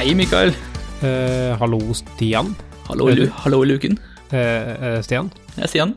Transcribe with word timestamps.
Hei, 0.00 0.14
Mikael. 0.16 0.54
Uh, 1.04 1.52
hallo, 1.60 1.76
Stian. 1.92 2.54
Hallo, 2.86 3.10
lu- 3.12 3.26
hallo 3.42 3.58
luken. 3.68 3.98
Uh, 4.32 4.38
uh, 4.96 5.00
Stian? 5.04 5.26
Jeg 5.58 5.66
er 5.66 5.68
Stian. 5.68 5.92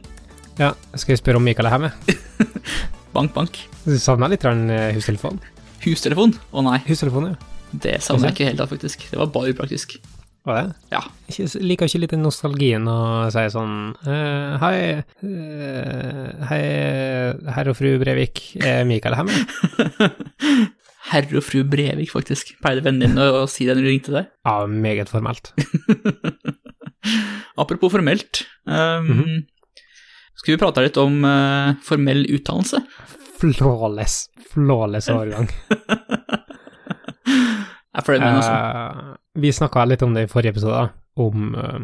Ja, 0.57 0.73
skal 0.99 1.13
jeg 1.13 1.21
spørre 1.21 1.39
om 1.39 1.45
Mikael 1.47 1.69
er 1.69 1.71
her 1.71 1.79
med? 1.85 2.09
Bank, 3.15 3.31
bank. 3.31 3.61
Du 3.85 3.95
savna 3.95 4.27
litt 4.27 4.43
hustelefon? 4.43 5.39
Hustelefon? 5.85 6.35
Å 6.51 6.65
nei, 6.67 6.81
Hustelefon, 6.89 7.29
ja. 7.31 7.55
det 7.71 7.95
savner 8.03 8.33
jeg 8.33 8.35
ikke 8.35 8.49
helt 8.51 8.65
av, 8.65 8.75
faktisk. 8.75 9.07
Det 9.07 9.23
var 9.23 9.31
bare 9.39 9.55
upraktisk. 9.55 9.95
Var 10.43 10.59
det? 10.59 10.75
Ja. 10.91 11.05
Jeg 11.31 11.63
liker 11.63 11.87
ikke 11.87 12.03
litt 12.03 12.19
nostalgien 12.19 12.83
å 12.91 12.99
si 13.31 13.47
sånn 13.55 13.93
Hei, 14.03 14.75
hei, 16.51 16.61
herr 17.55 17.71
og 17.71 17.79
fru 17.79 17.95
Brevik, 18.03 18.49
er 18.59 18.83
Mikael 18.83 19.15
hjemme? 19.21 20.73
Herre 21.13 21.37
og 21.39 21.45
fru 21.45 21.61
Brevik, 21.69 22.11
faktisk. 22.13 22.55
Pleide 22.63 22.83
vennene 22.85 23.11
dine 23.11 23.43
å 23.43 23.45
si 23.49 23.67
det 23.67 23.75
når 23.77 23.85
du 23.85 23.89
ringte 23.91 24.15
deg? 24.15 24.29
Ja, 24.47 24.55
meget 24.67 25.11
formelt. 25.13 25.51
Apropos 27.61 27.93
formelt. 27.93 28.43
um, 28.65 29.43
Skal 30.39 30.55
vi 30.55 30.61
prate 30.61 30.85
litt 30.85 30.97
om 31.01 31.19
uh, 31.27 31.75
formell 31.85 32.25
utdannelse? 32.33 32.81
Flawless, 33.43 34.23
flawless 34.53 35.11
overgang. 35.13 35.49
Jeg 37.93 38.01
er 38.01 38.05
fornøyd 38.07 38.23
med 38.23 38.31
den 38.31 38.39
også. 38.39 38.53
Eh, 38.57 39.17
vi 39.43 39.51
snakka 39.53 39.83
litt 39.85 40.01
om 40.05 40.15
det 40.15 40.23
i 40.25 40.29
forrige 40.31 40.55
episode, 40.55 40.87
om 41.21 41.51
eh, 41.53 41.83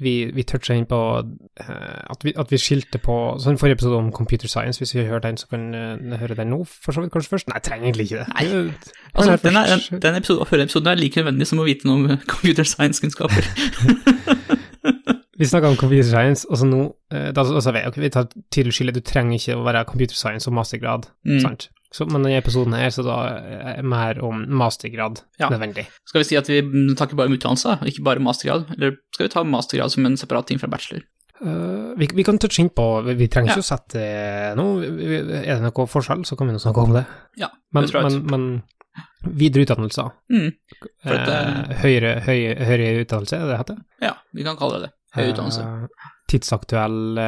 vi, 0.00 0.12
vi 0.36 0.44
toucha 0.46 0.74
inn 0.76 0.86
på 0.86 0.98
eh, 1.60 2.00
at, 2.12 2.24
vi, 2.24 2.32
at 2.36 2.50
vi 2.52 2.58
skilte 2.60 3.00
på 3.02 3.14
sånn 3.42 3.56
forrige 3.60 3.78
episode 3.78 3.96
om 3.98 4.10
computer 4.14 4.50
science, 4.52 4.78
hvis 4.82 4.94
vi 4.94 5.00
har 5.02 5.14
hørt 5.16 5.24
den, 5.24 5.38
så 5.40 5.48
kan 5.50 5.64
uh, 5.74 6.18
høre 6.20 6.36
den 6.38 6.52
nå, 6.52 6.60
for 6.68 6.92
så 6.92 7.02
vidt 7.02 7.14
kanskje 7.14 7.32
først? 7.32 7.48
Nei, 7.50 7.62
trenger 7.64 7.88
egentlig 7.88 8.08
ikke 8.10 8.24
det. 8.24 8.28
Nei. 8.34 8.74
Altså, 9.14 9.38
den, 9.42 9.56
er, 9.56 9.72
den, 9.72 10.02
den 10.04 10.18
episode, 10.20 10.44
å 10.44 10.50
høre 10.50 10.68
episoden 10.68 10.92
er 10.92 11.00
like 11.00 11.22
nødvendig 11.22 11.48
som 11.48 11.62
å 11.62 11.66
vite 11.68 11.88
noe 11.88 12.02
om 12.02 12.20
computer 12.28 12.68
science-kunnskaper. 12.68 13.48
Vi 15.36 15.44
snakka 15.44 15.68
om 15.68 15.76
computer 15.76 16.08
science, 16.08 16.46
og 16.48 16.56
så 16.60 16.64
nå 16.68 16.82
eh, 17.12 17.28
da, 17.36 17.42
altså, 17.44 17.72
vi 17.76 17.82
ok, 17.84 17.98
vi 18.00 18.08
tar 18.08 18.28
tydelig 18.54 18.72
skille, 18.72 18.94
du 18.96 19.02
trenger 19.04 19.36
ikke 19.36 19.56
å 19.58 19.66
være 19.66 19.82
computer 19.88 20.16
science 20.16 20.48
og 20.48 20.54
mastergrad, 20.56 21.10
Mm. 21.28 21.40
sant? 21.44 21.66
Så, 21.96 22.04
men 22.10 22.20
denne 22.26 22.36
episoden 22.42 22.74
her, 22.76 22.90
så 22.92 23.02
da 23.06 23.16
er 23.78 23.82
mer 23.86 24.18
om 24.26 24.42
mastergrad 24.60 25.22
Ja. 25.40 25.48
nødvendig. 25.48 25.86
Skal 26.04 26.20
vi 26.20 26.24
si 26.28 26.36
at 26.36 26.48
vi 26.50 26.58
snakker 26.92 27.16
bare 27.16 27.30
om 27.30 27.36
utdannelse, 27.38 27.78
ikke 27.88 28.04
bare 28.04 28.20
mastergrad? 28.20 28.66
Eller 28.76 28.98
skal 29.14 29.26
vi 29.28 29.32
ta 29.32 29.44
mastergrad 29.48 29.94
som 29.94 30.04
en 30.04 30.16
separat 30.20 30.46
ting 30.50 30.60
fra 30.60 30.68
bachelor? 30.68 31.06
Uh, 31.40 31.92
vi, 32.00 32.06
vi 32.16 32.24
kan 32.24 32.38
touche 32.40 32.62
inn 32.62 32.70
på 32.72 32.84
Vi, 33.04 33.12
vi 33.14 33.26
trenger 33.28 33.50
Ja. 33.50 33.56
ikke 33.58 33.64
å 33.64 33.68
sette 33.68 34.00
vi- 34.00 35.18
Er 35.44 35.58
det 35.60 35.64
noe 35.66 35.86
forskjell, 35.86 36.22
så 36.24 36.36
kan 36.36 36.46
vi 36.48 36.54
nå 36.54 36.60
snakke 36.62 36.80
om 36.84 36.92
det. 36.96 37.02
Ja, 37.36 37.48
Men, 37.74 37.82
det 37.84 37.90
tror 37.92 38.02
jeg. 38.10 38.22
men, 38.22 38.30
men 38.30 39.36
videre 39.36 39.66
utdannelser, 39.66 40.12
Mm. 40.32 40.52
At, 41.04 41.28
eh, 41.28 41.74
høyere, 41.82 42.20
høyere, 42.24 42.64
høyere 42.64 43.04
utdannelse, 43.04 43.36
er 43.36 43.40
det 43.44 43.48
det 43.52 43.58
heter? 43.58 43.76
Ja, 44.00 44.14
vi 44.34 44.44
kan 44.44 44.56
kalle 44.56 44.80
det 44.80 44.82
det. 44.88 44.92
Høy 45.16 45.32
utdannelse. 45.32 45.60
Uh, 45.60 45.86
tidsaktuell 46.28 47.18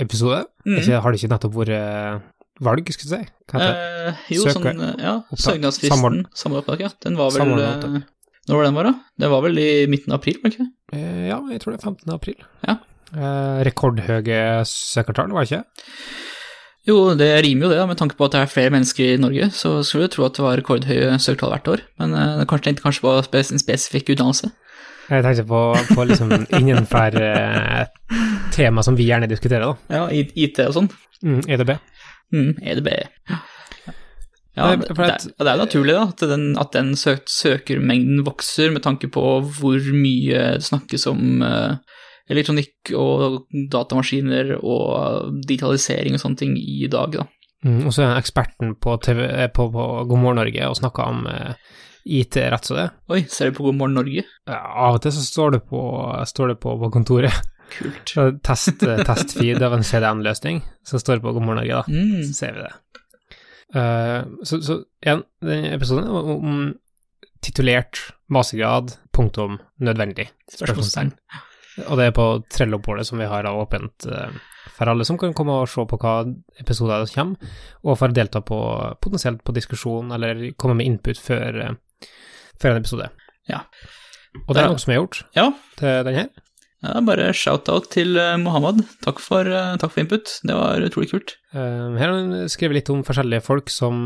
episode. 0.00 0.44
Mm. 0.66 0.78
Ikke, 0.80 1.00
har 1.02 1.12
det 1.12 1.20
ikke 1.22 1.32
nettopp 1.32 1.54
vært 1.54 2.22
valg, 2.64 2.88
skal 2.94 3.08
vi 3.08 3.16
si? 3.16 3.32
Eh, 3.58 4.22
jo, 4.34 4.44
Søker- 4.44 4.74
sånn, 4.74 4.82
eh, 4.88 5.02
ja, 5.04 5.14
søknadsfristen, 5.34 6.22
samordnopptak, 6.34 6.80
ja, 6.84 6.90
den 7.04 7.16
var 7.18 7.30
vel 7.34 7.54
eh. 7.58 8.00
Når 8.48 8.56
var 8.56 8.64
den, 8.64 8.74
var 8.78 8.84
da? 8.88 8.92
Den 9.20 9.30
var 9.30 9.42
vel 9.44 9.58
i 9.60 9.70
midten 9.92 10.12
av 10.14 10.20
april, 10.22 10.38
var 10.42 10.50
det 10.50 10.56
ikke? 10.58 10.68
Eh, 10.96 11.26
ja, 11.28 11.36
jeg 11.52 11.60
tror 11.60 11.74
det 11.74 11.80
er 11.82 11.84
15. 11.90 12.14
april. 12.14 12.38
Ja. 12.64 12.78
Eh, 13.12 13.58
rekordhøye 13.68 14.40
søkertall, 14.68 15.32
var 15.36 15.44
det 15.44 15.52
ikke? 15.52 15.64
Jo, 16.88 17.14
det 17.20 17.28
rimer 17.44 17.66
jo 17.66 17.72
det, 17.74 17.76
da, 17.82 17.84
med 17.90 17.98
tanke 18.00 18.16
på 18.16 18.24
at 18.24 18.32
det 18.32 18.40
er 18.40 18.48
flere 18.52 18.72
mennesker 18.72 19.10
i 19.14 19.20
Norge, 19.20 19.50
så 19.52 19.74
skulle 19.84 20.08
du 20.08 20.14
tro 20.14 20.24
at 20.24 20.38
det 20.38 20.44
var 20.46 20.56
rekordhøye 20.56 21.18
søkertall 21.20 21.52
hvert 21.52 21.68
år, 21.74 21.82
men 22.00 22.14
eh, 22.16 22.38
det 22.40 22.48
kanskje 22.48 22.70
tenkte 22.70 22.86
kanskje 22.86 23.04
på 23.04 23.12
en 23.42 23.60
spesifikk 23.60 24.14
utdannelse. 24.14 24.48
Jeg 25.08 25.24
tenkte 25.24 25.44
på, 25.48 25.60
på 25.96 26.04
liksom 26.08 26.32
innenfor 26.60 27.16
eh, 27.20 27.84
tema 28.56 28.82
som 28.84 28.96
vi 28.96 29.06
gjerne 29.08 29.28
diskuterer, 29.28 29.64
da. 29.68 29.76
Ja, 29.92 30.08
IT 30.12 30.60
og 30.64 30.74
sånn. 30.76 30.88
Mm, 31.24 31.40
EDB. 31.48 31.74
Mm, 32.34 32.56
EDB. 32.60 32.88
Ja, 34.58 34.72
det, 34.74 34.88
det, 34.90 35.12
det 35.38 35.46
er 35.46 35.54
jo 35.54 35.62
naturlig 35.62 35.94
da, 35.94 36.04
at 36.10 36.22
den, 36.32 36.46
at 36.58 36.74
den 36.74 36.92
søk, 36.98 37.28
søkermengden 37.30 38.24
vokser 38.26 38.72
med 38.74 38.82
tanke 38.82 39.10
på 39.12 39.22
hvor 39.44 39.90
mye 39.94 40.42
det 40.58 40.66
snakkes 40.66 41.06
om 41.10 41.44
uh, 41.44 41.78
elektronikk 42.28 42.92
og 42.98 43.44
datamaskiner 43.72 44.56
og 44.58 45.44
digitalisering 45.46 46.16
og 46.16 46.24
sånne 46.24 46.42
ting 46.42 46.56
i 46.58 46.88
dag. 46.90 47.20
Da. 47.20 47.28
Mm, 47.66 47.84
og 47.86 47.94
så 47.94 48.08
er 48.08 48.18
eksperten 48.18 48.74
på, 48.82 48.96
TV, 49.04 49.24
eh, 49.28 49.50
på, 49.54 49.68
på 49.74 49.86
God 50.10 50.24
morgen 50.24 50.42
Norge 50.42 50.70
og 50.70 50.78
snakker 50.80 51.06
om 51.06 51.28
uh, 51.30 51.54
IT 52.08 52.40
rett 52.40 52.66
som 52.66 52.80
det. 52.80 52.88
Oi, 53.14 53.22
ser 53.30 53.50
du 53.50 53.58
på 53.60 53.68
God 53.68 53.78
morgen 53.78 53.98
Norge? 54.00 54.26
Ja, 54.48 54.58
av 54.88 54.98
og 54.98 55.04
til 55.04 55.14
så 55.14 55.22
står 55.22 55.56
det 55.58 55.62
på, 55.70 55.84
står 56.26 56.54
det 56.54 56.58
på, 56.64 56.74
på 56.82 56.90
kontoret. 56.98 57.54
Kult. 57.72 58.12
Og 58.20 58.40
test, 58.46 58.80
test 58.80 59.06
testfeed 59.08 59.62
av 59.64 59.76
en 59.76 59.84
CDN-løsning, 59.86 60.62
så 60.86 61.00
står 61.00 61.22
på 61.24 61.32
God 61.36 61.44
morgen 61.44 61.62
Norge, 61.62 61.80
da. 61.80 61.84
Mm. 61.88 62.22
Så 62.28 62.36
ser 62.40 62.56
vi 62.56 62.66
det. 62.66 62.74
Uh, 63.76 64.24
så, 64.48 64.60
så 64.64 64.78
igjen, 65.04 65.24
denne 65.44 65.74
episoden 65.76 66.08
om, 66.08 66.30
om 66.38 66.62
titulert 67.44 68.00
mastergrad, 68.32 68.94
punktum, 69.14 69.58
nødvendig. 69.84 70.30
Spørsmålstegn. 70.52 71.12
Og 71.86 71.98
det 72.00 72.08
er 72.08 72.16
på 72.16 72.26
Trello-bordet 72.50 73.06
som 73.06 73.20
vi 73.20 73.28
har 73.30 73.44
da 73.46 73.52
åpent 73.54 74.08
uh, 74.10 74.32
for 74.74 74.90
alle 74.90 75.06
som 75.06 75.18
kan 75.18 75.34
komme 75.36 75.54
og 75.60 75.70
se 75.70 75.84
på 75.88 75.98
hva 76.00 76.16
episoder 76.60 77.06
som 77.06 77.20
kommer, 77.20 77.54
og 77.84 77.98
for 77.98 78.10
å 78.10 78.16
delta 78.16 78.42
på 78.46 78.58
potensielt 79.02 79.44
på 79.46 79.54
diskusjon 79.56 80.12
eller 80.14 80.48
komme 80.58 80.78
med 80.80 80.90
input 80.90 81.20
før, 81.22 81.62
uh, 81.70 82.10
før 82.58 82.74
en 82.74 82.82
episode. 82.82 83.08
Ja. 83.50 83.64
Og 84.44 84.52
det 84.54 84.62
er 84.62 84.70
noe 84.70 84.80
som 84.80 84.92
er 84.92 85.00
gjort 85.00 85.22
Ja, 85.36 85.48
til 85.78 86.04
den 86.06 86.22
her. 86.22 86.28
Ja 86.84 87.02
bare 87.02 87.32
shout-out 87.34 87.90
til 87.94 88.16
eh, 88.20 88.36
Mohammed. 88.40 88.84
Takk 89.04 89.20
for, 89.22 89.48
eh, 89.48 89.74
takk 89.80 89.94
for 89.94 90.04
input, 90.04 90.32
det 90.46 90.56
var 90.56 90.84
utrolig 90.86 91.10
kult. 91.10 91.34
Eh, 91.52 91.98
her 91.98 92.06
har 92.06 92.16
han 92.16 92.48
skrevet 92.52 92.80
litt 92.80 92.90
om 92.94 93.04
forskjellige 93.06 93.44
folk 93.46 93.72
som 93.72 94.00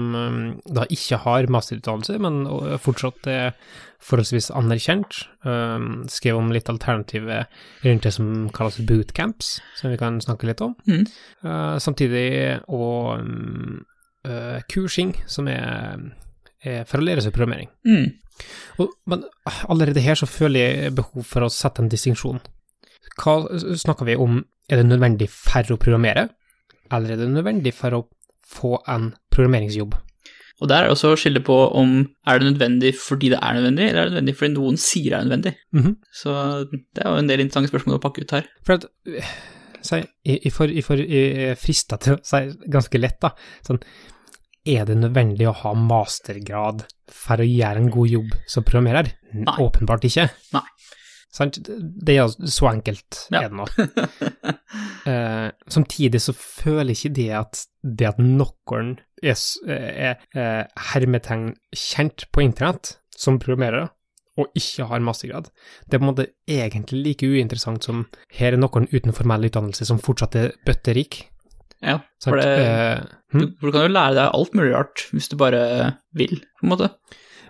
da 0.66 0.86
ikke 0.88 1.20
har 1.26 1.50
masterutdannelse, 1.52 2.18
men 2.22 2.44
fortsatt 2.82 3.28
er 3.30 3.56
forholdsvis 4.02 4.48
anerkjent. 4.58 5.20
Uh, 5.46 6.02
skrev 6.10 6.34
om 6.34 6.48
litt 6.50 6.66
alternative 6.66 7.44
rundt 7.84 8.06
det 8.08 8.10
som 8.16 8.48
kalles 8.54 8.80
bootcamps, 8.82 9.54
som 9.78 9.92
vi 9.92 10.00
kan 10.00 10.18
snakke 10.24 10.48
litt 10.48 10.62
om. 10.64 10.74
Mm. 10.90 11.04
Samtidig 11.78 12.24
og 12.66 13.22
um, 13.22 13.84
eh, 14.28 14.60
kursing, 14.68 15.14
som 15.26 15.48
er, 15.50 16.00
er 16.62 16.84
for 16.88 17.00
å 17.00 17.06
lære 17.06 17.24
seg 17.24 17.34
programmering. 17.36 17.70
Mm. 17.86 18.10
Og, 18.82 18.92
men 19.10 19.24
allerede 19.70 20.02
her 20.02 20.18
så 20.18 20.28
føler 20.30 20.62
jeg 20.62 20.96
behov 20.98 21.26
for 21.28 21.46
å 21.46 21.52
sette 21.52 21.82
en 21.82 21.92
distinksjon. 21.92 22.40
Hva 23.20 23.34
snakker 23.80 24.08
vi 24.08 24.16
om, 24.20 24.40
er 24.70 24.80
det 24.80 24.88
nødvendig 24.88 25.28
for 25.32 25.74
å 25.74 25.80
programmere, 25.80 26.28
eller 26.92 27.14
er 27.14 27.20
det 27.20 27.28
nødvendig 27.32 27.74
for 27.76 27.98
å 27.98 28.06
få 28.52 28.78
en 28.90 29.12
programmeringsjobb? 29.32 29.94
Og 30.62 30.68
der 30.70 30.84
er 30.84 30.86
det 30.86 30.94
også 30.94 31.10
å 31.10 31.18
skille 31.18 31.40
på 31.42 31.54
om 31.74 31.94
er 32.28 32.38
det 32.38 32.52
nødvendig 32.52 32.92
fordi 32.94 33.32
det 33.32 33.40
er 33.42 33.56
nødvendig, 33.56 33.88
eller 33.88 34.04
er 34.04 34.10
det 34.10 34.14
nødvendig 34.14 34.36
fordi 34.38 34.54
noen 34.54 34.78
sier 34.78 35.08
det 35.08 35.16
er 35.18 35.26
nødvendig. 35.26 35.52
Mhm. 35.74 35.96
Så 36.14 36.36
det 36.70 37.02
er 37.02 37.08
jo 37.08 37.18
en 37.18 37.30
del 37.30 37.42
interessante 37.42 37.72
spørsmål 37.72 37.98
å 37.98 38.04
pakke 38.04 38.22
ut 38.22 38.34
her. 38.36 38.46
For 38.62 38.78
at, 38.78 38.86
jeg, 39.82 40.06
jeg 40.28 40.52
får, 40.54 40.74
jeg 40.76 40.86
får 40.86 41.02
jeg 41.02 41.58
fristet 41.58 42.06
til 42.06 42.14
å 42.14 42.22
si 42.22 42.44
ganske 42.70 43.00
lett 43.02 43.18
da, 43.24 43.32
sånn, 43.66 43.82
er 44.62 44.86
det 44.86 44.94
nødvendig 45.00 45.48
å 45.50 45.56
ha 45.64 45.72
mastergrad 45.74 46.84
for 47.10 47.42
å 47.42 47.48
gjøre 47.48 47.82
en 47.82 47.90
god 47.90 48.12
jobb 48.12 48.36
som 48.46 48.66
programmerer? 48.66 49.10
Nei. 49.34 49.56
Åpenbart 49.64 50.06
ikke. 50.06 50.28
Nei. 50.54 50.66
Sant? 51.32 51.58
Det 51.64 52.16
er 52.20 52.28
så 52.28 52.68
enkelt 52.68 53.22
Ja. 53.32 53.44
er 53.46 53.48
det 53.48 53.58
nå. 53.62 53.66
Eh, 55.02 55.48
samtidig 55.68 56.20
så 56.22 56.30
føler 56.36 56.94
ikke 56.94 57.10
det 57.16 57.24
at 57.34 57.62
det 57.82 58.06
at 58.06 58.18
noen 58.22 58.92
er, 59.18 59.34
er, 59.66 60.20
er 60.38 60.68
hermetegn 60.92 61.48
kjent 61.74 62.28
på 62.32 62.44
internett 62.44 62.92
som 63.18 63.40
programmerere, 63.42 63.88
og 64.38 64.54
ikke 64.56 64.86
har 64.88 65.02
mastergrad, 65.04 65.50
det 65.88 65.96
er 65.98 66.00
på 66.00 66.06
en 66.06 66.10
måte 66.12 66.28
egentlig 66.46 67.02
like 67.02 67.26
uinteressant 67.28 67.82
som 67.84 68.04
her 68.38 68.54
er 68.54 68.62
noen 68.62 68.86
uten 68.94 69.12
formell 69.16 69.48
utdannelse 69.50 69.88
som 69.90 69.98
fortsatt 70.00 70.38
er 70.38 70.54
bøtterik. 70.68 71.24
Ja, 71.82 71.98
for 72.22 72.38
det, 72.38 72.46
Eh, 72.62 73.02
du, 73.34 73.38
hm? 73.42 73.50
for 73.58 73.66
du 73.66 73.72
kan 73.74 73.88
jo 73.88 73.92
lære 73.96 74.14
deg 74.20 74.30
alt 74.38 74.54
mulig 74.54 74.72
rart 74.76 75.04
hvis 75.10 75.28
du 75.32 75.36
bare 75.36 75.64
vil, 76.14 76.38
på 76.60 76.68
en 76.68 76.72
måte. 76.76 76.92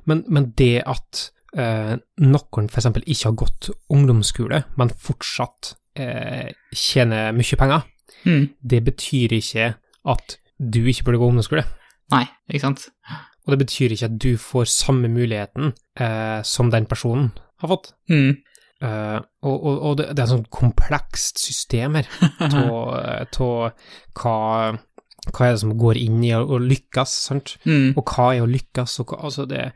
men, 0.09 0.25
men 0.29 0.51
det 0.57 0.83
at 0.89 1.29
eh, 1.57 1.95
noen 2.25 2.69
f.eks. 2.71 2.87
ikke 3.03 3.29
har 3.31 3.37
gått 3.43 3.71
ungdomsskole, 3.93 4.63
men 4.81 4.93
fortsatt 4.95 5.75
eh, 5.97 6.53
tjener 6.75 7.33
mye 7.37 7.59
penger, 7.61 7.89
Mm. 8.23 8.45
det 8.63 8.79
betyr 8.87 9.33
ikke 9.35 9.65
at 10.07 10.37
du 10.61 10.85
ikke 10.87 11.03
burde 11.09 11.19
gå 11.19 11.27
ungdomsskole. 11.33 11.65
Nei, 12.13 12.27
ikke 12.53 12.61
sant. 12.69 12.85
Og 13.43 13.51
det 13.55 13.59
betyr 13.65 13.91
ikke 13.97 14.07
at 14.07 14.19
du 14.23 14.37
får 14.39 14.69
samme 14.71 15.09
muligheten 15.11 15.73
eh, 15.99 16.43
som 16.47 16.71
den 16.71 16.87
personen 16.87 17.33
har 17.59 17.73
fått. 17.73 17.89
Mm. 18.13 18.37
Eh, 18.83 19.19
og, 19.43 19.57
og, 19.57 19.81
og 19.89 19.97
det, 19.99 20.07
det 20.13 20.23
er 20.23 20.29
et 20.29 20.35
sånt 20.37 20.51
komplekst 20.55 21.43
system 21.43 21.99
her, 21.99 22.07
av 22.47 23.03
hva, 24.15 24.37
hva 25.33 25.47
er 25.49 25.53
det 25.57 25.61
som 25.65 25.75
går 25.79 25.99
inn 26.05 26.23
i 26.27 26.31
å, 26.37 26.45
å 26.47 26.61
lykkes, 26.63 27.17
sant? 27.27 27.57
Mm. 27.67 27.93
Og 27.97 28.05
hva 28.07 28.29
er 28.37 28.45
å 28.45 28.51
lykkes, 28.51 29.01
og 29.03 29.13
hva, 29.17 29.23
altså 29.31 29.49
det, 29.51 29.71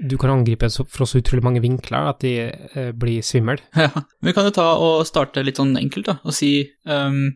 du 0.00 0.16
kan 0.18 0.30
angripe 0.30 0.70
fra 0.70 1.06
så 1.06 1.20
utrolig 1.20 1.44
mange 1.44 1.62
vinkler 1.62 2.10
at 2.10 2.22
de 2.24 2.32
eh, 2.48 2.90
blir 2.96 3.22
svimmel. 3.26 3.60
Ja, 3.82 4.04
Vi 4.22 4.34
kan 4.34 4.48
jo 4.48 4.54
ta 4.54 4.72
og 4.80 5.06
starte 5.08 5.44
litt 5.44 5.60
sånn 5.60 5.76
enkelt, 5.78 6.08
da, 6.08 6.18
og 6.24 6.34
si 6.36 6.52
um, 6.88 7.34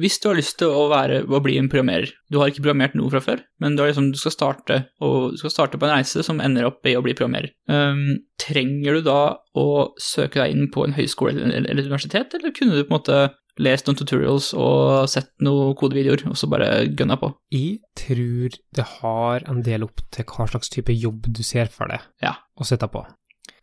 Hvis 0.00 0.18
du 0.22 0.30
har 0.30 0.38
lyst 0.38 0.58
til 0.60 0.72
å, 0.72 0.86
være, 0.90 1.22
å 1.28 1.40
bli 1.44 1.58
en 1.60 1.68
programmerer, 1.72 2.12
du 2.32 2.38
har 2.40 2.50
ikke 2.50 2.64
programmert 2.64 2.96
noe 2.96 3.12
fra 3.12 3.20
før, 3.24 3.42
men 3.60 3.76
du, 3.76 3.84
liksom, 3.84 4.10
du, 4.14 4.18
skal 4.20 4.34
starte, 4.34 4.78
du 4.98 5.36
skal 5.40 5.52
starte 5.52 5.80
på 5.80 5.88
en 5.88 5.94
reise 5.94 6.24
som 6.24 6.40
ender 6.40 6.68
opp 6.68 6.80
i 6.88 6.96
å 6.96 7.04
bli 7.04 7.14
programmerer. 7.18 7.52
Um, 7.68 8.24
trenger 8.40 8.98
du 8.98 9.06
da 9.06 9.20
å 9.58 9.66
søke 10.00 10.40
deg 10.40 10.56
inn 10.56 10.70
på 10.72 10.86
en 10.86 10.96
høyskole 10.96 11.36
eller, 11.36 11.60
eller 11.60 11.84
et 11.84 11.92
universitet, 11.92 12.34
eller 12.38 12.56
kunne 12.56 12.78
du 12.78 12.86
på 12.86 12.88
en 12.88 12.98
måte 12.98 13.20
lest 13.60 13.86
noen 13.86 13.96
tutorials 13.98 14.52
og 14.56 15.08
sett 15.12 15.28
noen 15.44 15.74
kodevideoer, 15.76 16.22
og 16.30 16.36
så 16.40 16.48
bare 16.48 16.86
gønna 16.96 17.18
på? 17.20 17.32
Jeg 17.52 17.80
tror 17.98 18.54
det 18.74 18.84
har 19.00 19.44
en 19.50 19.62
del 19.62 19.82
opp 19.84 20.00
til 20.10 20.24
hva 20.24 20.46
slags 20.48 20.70
type 20.72 20.92
jobb 20.94 21.28
du 21.32 21.42
ser 21.42 21.66
for 21.72 21.86
deg 21.92 22.00
Ja. 22.22 22.36
å 22.56 22.64
sitte 22.64 22.88
på. 22.88 23.04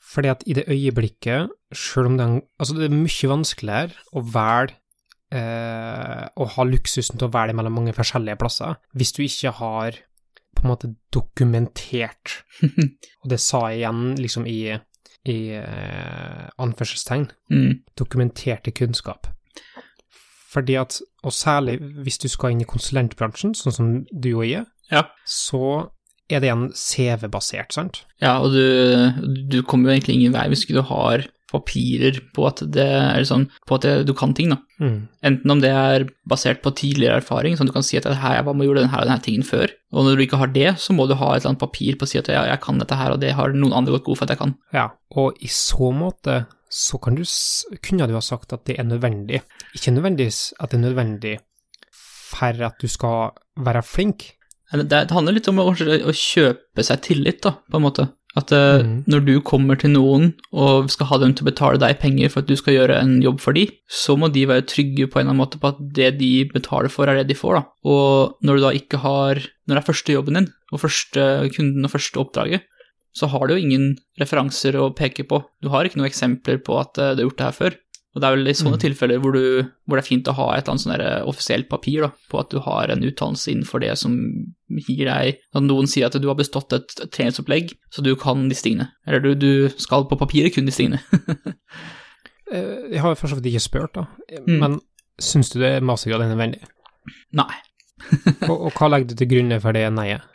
Fordi 0.09 0.30
at 0.30 0.44
i 0.50 0.53
det 0.57 0.65
øyeblikket, 0.69 1.50
selv 1.74 2.07
om 2.07 2.18
det 2.18 2.25
er, 2.27 2.41
altså 2.59 2.75
det 2.77 2.86
er 2.89 2.95
mye 2.97 3.30
vanskeligere 3.30 3.91
å 4.18 4.21
velge 4.25 4.75
eh, 5.31 6.25
å 6.35 6.45
ha 6.56 6.63
luksusen 6.65 7.18
til 7.19 7.27
å 7.27 7.33
velge 7.33 7.53
mellom 7.57 7.75
mange 7.77 7.94
forskjellige 7.94 8.39
plasser, 8.42 8.77
hvis 8.97 9.12
du 9.13 9.24
ikke 9.25 9.51
har 9.59 10.00
på 10.57 10.65
en 10.65 10.71
måte 10.71 10.89
dokumentert, 11.13 12.39
og 13.21 13.30
det 13.31 13.39
sa 13.39 13.68
jeg 13.69 13.83
igjen 13.83 14.15
liksom 14.19 14.47
i, 14.50 14.57
i 15.30 15.38
eh, 15.57 16.47
anførselstegn, 16.62 17.30
Mm. 17.50 17.80
dokumenterte 17.97 18.74
kunnskap. 18.75 19.27
Fordi 20.50 20.75
at, 20.81 21.00
og 21.24 21.34
særlig 21.36 21.78
hvis 22.04 22.18
du 22.24 22.28
skal 22.31 22.56
inn 22.56 22.63
i 22.63 22.69
konsulentbransjen, 22.69 23.54
sånn 23.57 23.75
som 23.75 23.90
du 24.10 24.31
og 24.40 24.46
jeg, 24.50 24.66
Ja. 24.92 25.04
så 25.30 25.90
er 26.30 26.42
det 26.42 26.50
igjen 26.50 26.69
CV-basert, 26.78 27.74
sant? 27.74 28.04
Ja, 28.22 28.40
og 28.42 28.54
du, 28.54 28.66
du 29.50 29.62
kommer 29.63 29.90
jo 29.92 29.98
egentlig 29.98 30.16
ingen 30.19 30.34
vei 30.36 30.48
hvis 30.51 30.66
ikke 30.66 30.80
du 30.81 30.86
har 30.90 31.28
papirer 31.50 32.19
på 32.36 32.44
at 32.46 32.60
det 32.69 32.84
er 32.86 33.24
sånn, 33.25 33.48
på 33.66 33.80
at 33.80 33.86
det, 33.86 33.94
du 34.06 34.12
kan 34.18 34.36
ting, 34.38 34.51
da. 34.54 34.60
Mm. 34.78 35.00
Enten 35.25 35.50
om 35.56 35.62
det 35.63 35.72
er 35.74 36.06
basert 36.30 36.62
på 36.62 36.69
tidligere 36.78 37.24
erfaring, 37.24 37.56
sånn 37.57 37.66
at 37.66 37.74
du 37.74 37.78
kan 37.80 37.86
si 37.88 37.98
at 37.98 38.06
her, 38.06 38.36
jeg 38.38 38.45
var 38.45 38.54
med 38.54 38.68
og 38.68 38.69
gjorde 38.69 38.84
denne, 38.86 39.00
og 39.02 39.10
denne 39.10 39.25
tingen 39.25 39.48
før, 39.48 39.74
og 39.90 40.06
når 40.06 40.19
du 40.19 40.25
ikke 40.28 40.38
har 40.44 40.52
det, 40.54 40.68
så 40.78 40.94
må 40.94 41.07
du 41.10 41.16
ha 41.18 41.31
et 41.34 41.42
eller 41.42 41.56
annet 41.56 41.63
papir 41.63 41.98
på 41.98 42.06
å 42.06 42.12
si 42.12 42.22
at 42.22 42.30
ja, 42.30 42.44
jeg 42.52 42.62
kan 42.62 42.78
dette 42.81 43.00
her, 43.00 43.16
og 43.16 43.24
det 43.24 43.34
har 43.40 43.56
noen 43.57 43.74
andre 43.81 43.98
gått 43.98 44.06
god 44.12 44.19
for 44.22 44.28
at 44.30 44.36
jeg 44.36 44.42
kan. 44.44 44.54
Ja, 44.78 44.86
og 45.18 45.42
i 45.42 45.50
så 45.50 45.90
måte 45.95 46.44
så 46.69 47.00
kan 47.01 47.16
du, 47.18 47.24
kunne 47.81 48.07
du 48.07 48.13
ha 48.13 48.21
sagt 48.21 48.54
at 48.54 48.66
det 48.69 48.77
er 48.80 48.86
nødvendig. 48.88 49.42
Ikke 49.75 49.94
nødvendigvis 49.95 50.54
at 50.60 50.69
det 50.71 50.80
er 50.80 50.86
nødvendig 50.88 51.39
for 52.30 52.62
at 52.66 52.77
du 52.81 52.88
skal 52.88 53.31
være 53.57 53.81
flink. 53.83 54.31
Det, 54.69 55.10
handler 55.10 55.33
litt 55.33 55.50
om 55.50 55.60
å, 55.63 55.71
å 55.74 56.13
kjøpe 56.13 56.86
seg 56.86 57.01
tillit, 57.01 57.42
da, 57.42 57.56
på 57.71 57.80
en 57.80 57.86
måte. 57.88 58.10
At 58.38 58.51
Mhm. 58.54 59.06
når 59.10 59.25
du 59.25 59.42
kommer 59.42 59.75
til 59.75 59.89
noen 59.89 60.36
og 60.54 60.92
skal 60.94 61.07
ha 61.10 61.18
dem 61.18 61.33
til 61.33 61.44
å 61.44 61.50
betale 61.50 61.80
deg 61.81 61.98
penger 62.00 62.30
for 62.30 62.44
at 62.44 62.48
du 62.48 62.56
skal 62.56 62.75
gjøre 62.75 63.00
en 63.01 63.16
jobb 63.24 63.39
for 63.42 63.57
dem, 63.57 63.71
så 63.89 64.13
må 64.16 64.30
de 64.31 64.45
være 64.45 64.68
trygge 64.69 65.10
på 65.10 65.18
en 65.18 65.25
eller 65.25 65.33
annen 65.33 65.42
måte 65.42 65.60
på 65.60 65.71
at 65.74 65.80
det 65.98 66.19
de 66.19 66.45
betaler 66.45 66.94
for, 66.94 67.10
er 67.10 67.18
det 67.18 67.27
de 67.33 67.39
får, 67.39 67.57
da. 67.57 67.63
Og 67.89 68.38
når 68.45 68.56
du 68.56 68.62
da 68.62 68.71
ikke 68.77 69.01
har 69.01 69.42
Når 69.66 69.75
det 69.75 69.81
er 69.81 69.89
første 69.94 70.13
jobben 70.13 70.33
din, 70.38 70.48
og 70.71 70.80
første 70.80 71.50
kunden 71.56 71.86
og 71.86 71.92
første 71.92 72.18
oppdraget, 72.21 72.62
så 73.15 73.29
har 73.31 73.47
du 73.47 73.56
jo 73.56 73.61
ingen 73.61 73.91
referanser 74.21 74.77
å 74.79 74.89
peke 74.95 75.25
på. 75.27 75.41
Du 75.63 75.69
har 75.73 75.85
ikke 75.85 76.00
noen 76.00 76.09
eksempler 76.09 76.59
på 76.63 76.77
at 76.79 76.97
eh, 76.97 77.15
du 77.15 77.23
har 77.23 77.29
gjort 77.29 77.39
det 77.41 77.47
her 77.50 77.57
før. 77.57 77.77
Og 78.09 78.21
det 78.21 78.25
er 78.25 78.35
vel 78.39 78.50
i 78.50 78.53
sånne 78.57 78.77
mm. 78.79 78.81
tilfeller 78.81 79.19
hvor, 79.21 79.35
du, 79.38 79.67
hvor 79.85 80.00
det 80.00 80.01
er 80.01 80.07
fint 80.07 80.29
å 80.31 80.33
ha 80.33 80.47
et 80.56 80.63
eller 80.63 80.73
annet 80.73 80.83
sånn 80.83 81.27
offisielt 81.29 81.67
papir 81.69 82.01
da, 82.01 82.09
på 82.31 82.39
at 82.41 82.50
du 82.50 82.57
har 82.65 82.89
en 82.89 83.06
utdannelse 83.06 83.51
innenfor 83.51 83.83
det 83.83 83.91
som 84.01 84.15
gir 84.88 85.03
deg 85.06 85.38
At 85.53 85.65
noen 85.65 85.85
sier 85.89 86.07
at 86.07 86.17
du 86.17 86.25
har 86.25 86.39
bestått 86.39 86.73
et 86.73 86.95
treningsopplegg, 87.13 87.75
så 87.94 88.01
du 88.06 88.15
kan 88.19 88.47
disse 88.50 88.65
tingene. 88.65 88.89
Eller 89.06 89.21
du, 89.21 89.35
du 89.38 89.51
skal 89.77 90.07
på 90.09 90.17
papiret 90.17 90.56
kunne 90.56 90.71
disse 90.71 90.85
tingene. 90.85 91.01
Eh, 92.50 92.95
Jeg 92.95 93.03
har 93.03 93.13
for 93.13 93.29
så 93.29 93.35
vidt 93.38 93.51
ikke 93.51 93.59
spurt, 93.61 93.91
da, 93.94 94.07
Mm. 94.47 94.56
men 94.57 94.77
syns 95.21 95.51
du 95.53 95.59
det 95.61 95.83
mastergrad 95.85 96.23
er 96.25 96.31
nødvendig? 96.31 96.63
Nei. 97.38 97.51
Og, 98.50 98.56
og 98.56 98.71
hva 98.73 98.88
legger 98.89 99.11
du 99.11 99.19
til 99.19 99.29
grunn 99.29 99.53
for 99.61 99.77
det 99.77 99.83
neiet? 99.94 100.25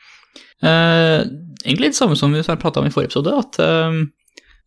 Eh, 0.62 1.24
egentlig 1.64 1.92
det 1.94 1.98
samme 1.98 2.16
som 2.16 2.32
vi 2.34 2.42
prata 2.44 2.80
om 2.80 2.86
i 2.86 2.92
forrige 2.94 3.12
episode, 3.12 3.34
at 3.40 3.58
eh, 3.64 3.98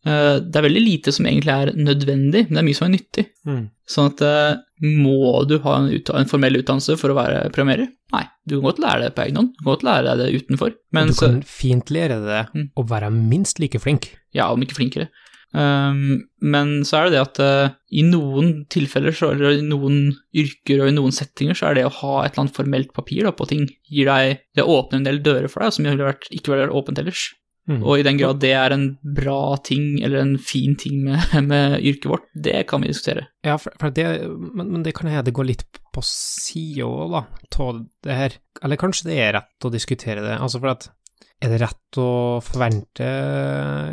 det 0.04 0.56
er 0.56 0.64
veldig 0.64 0.82
lite 0.84 1.12
som 1.12 1.26
egentlig 1.26 1.52
er 1.52 1.72
nødvendig, 1.76 2.46
men 2.48 2.54
det 2.54 2.60
er 2.62 2.66
mye 2.68 2.78
som 2.78 2.86
er 2.86 2.94
nyttig. 2.94 3.24
Mm. 3.48 3.64
Sånn 3.88 4.10
at 4.12 4.22
uh, 4.22 4.60
må 4.84 5.42
du 5.48 5.56
ha 5.64 5.74
en, 5.80 5.88
en 5.90 6.30
formell 6.30 6.60
utdannelse 6.60 6.94
for 7.00 7.12
å 7.12 7.16
være 7.18 7.48
programmerer? 7.50 7.88
Nei, 8.14 8.22
du 8.46 8.56
kan 8.56 8.68
godt 8.68 8.82
lære 8.84 9.02
det 9.06 9.14
på 9.16 9.24
egen 9.24 9.40
hånd, 9.40 9.50
du 9.56 9.64
kan 9.64 9.70
godt 9.72 9.86
lære 9.88 10.04
deg 10.06 10.20
det 10.22 10.42
utenfor. 10.44 10.76
Men 10.96 11.10
du 11.10 11.16
så, 11.16 11.26
kan 11.26 11.40
fint 11.50 11.90
lære 11.92 12.20
det 12.24 12.42
Mm. 12.54 12.68
å 12.78 12.86
være 12.88 13.10
minst 13.12 13.58
like 13.60 13.80
flink. 13.82 14.12
ja, 14.32 14.46
om 14.52 14.62
ikke 14.62 14.78
flinkere. 14.78 15.08
Um, 15.56 16.28
men 16.44 16.82
så 16.84 16.98
er 16.98 17.08
det 17.08 17.14
det 17.14 17.22
at 17.22 17.38
eh, 17.40 17.76
i 17.96 18.02
noen 18.04 18.66
tilfeller, 18.68 19.14
så, 19.16 19.30
eller 19.32 19.56
i 19.56 19.64
noen 19.64 20.10
yrker 20.36 20.82
og 20.82 20.90
i 20.90 20.96
noen 20.96 21.14
settinger, 21.14 21.56
så 21.56 21.70
er 21.70 21.78
det 21.78 21.86
å 21.88 21.94
ha 22.02 22.14
et 22.20 22.34
eller 22.34 22.44
annet 22.44 22.58
formelt 22.58 22.92
papir 22.96 23.24
da, 23.24 23.32
på 23.32 23.48
ting, 23.48 23.64
gir 23.88 24.10
deg 24.10 24.42
Det 24.58 24.66
åpner 24.66 25.00
en 25.00 25.08
del 25.08 25.22
dører 25.24 25.48
for 25.50 25.64
deg 25.64 25.74
som 25.74 25.88
ville 25.88 26.10
vært, 26.10 26.28
ikke 26.28 26.52
ville 26.52 26.66
vært 26.66 26.80
åpent 26.82 27.00
ellers. 27.00 27.30
Mm. 27.68 27.82
Og 27.82 28.00
i 28.00 28.04
den 28.06 28.16
grad 28.16 28.38
det 28.40 28.54
er 28.56 28.72
en 28.72 28.86
bra 29.16 29.58
ting, 29.64 29.98
eller 30.04 30.22
en 30.22 30.36
fin 30.40 30.76
ting 30.80 31.02
med, 31.04 31.24
med 31.50 31.78
yrket 31.80 32.08
vårt, 32.12 32.28
det 32.32 32.62
kan 32.68 32.84
vi 32.84 32.92
diskutere. 32.92 33.28
Ja, 33.44 33.58
for, 33.60 33.76
for 33.80 33.94
det, 33.94 34.06
men, 34.28 34.72
men 34.72 34.84
det 34.84 34.94
kan 34.96 35.10
hende 35.10 35.26
det 35.28 35.36
går 35.36 35.50
litt 35.50 35.66
på 35.94 36.04
sida 36.04 36.88
òg, 36.88 37.16
da, 37.16 37.24
av 37.64 37.82
det 38.04 38.20
her. 38.20 38.38
Eller 38.64 38.80
kanskje 38.80 39.10
det 39.10 39.20
er 39.24 39.34
rett 39.36 39.68
å 39.68 39.72
diskutere 39.72 40.24
det. 40.24 40.36
Altså 40.36 40.60
for 40.60 40.76
at 40.76 40.90
Er 41.38 41.52
det 41.52 41.60
rett 41.62 42.00
å 42.00 42.10
forvente 42.42 43.08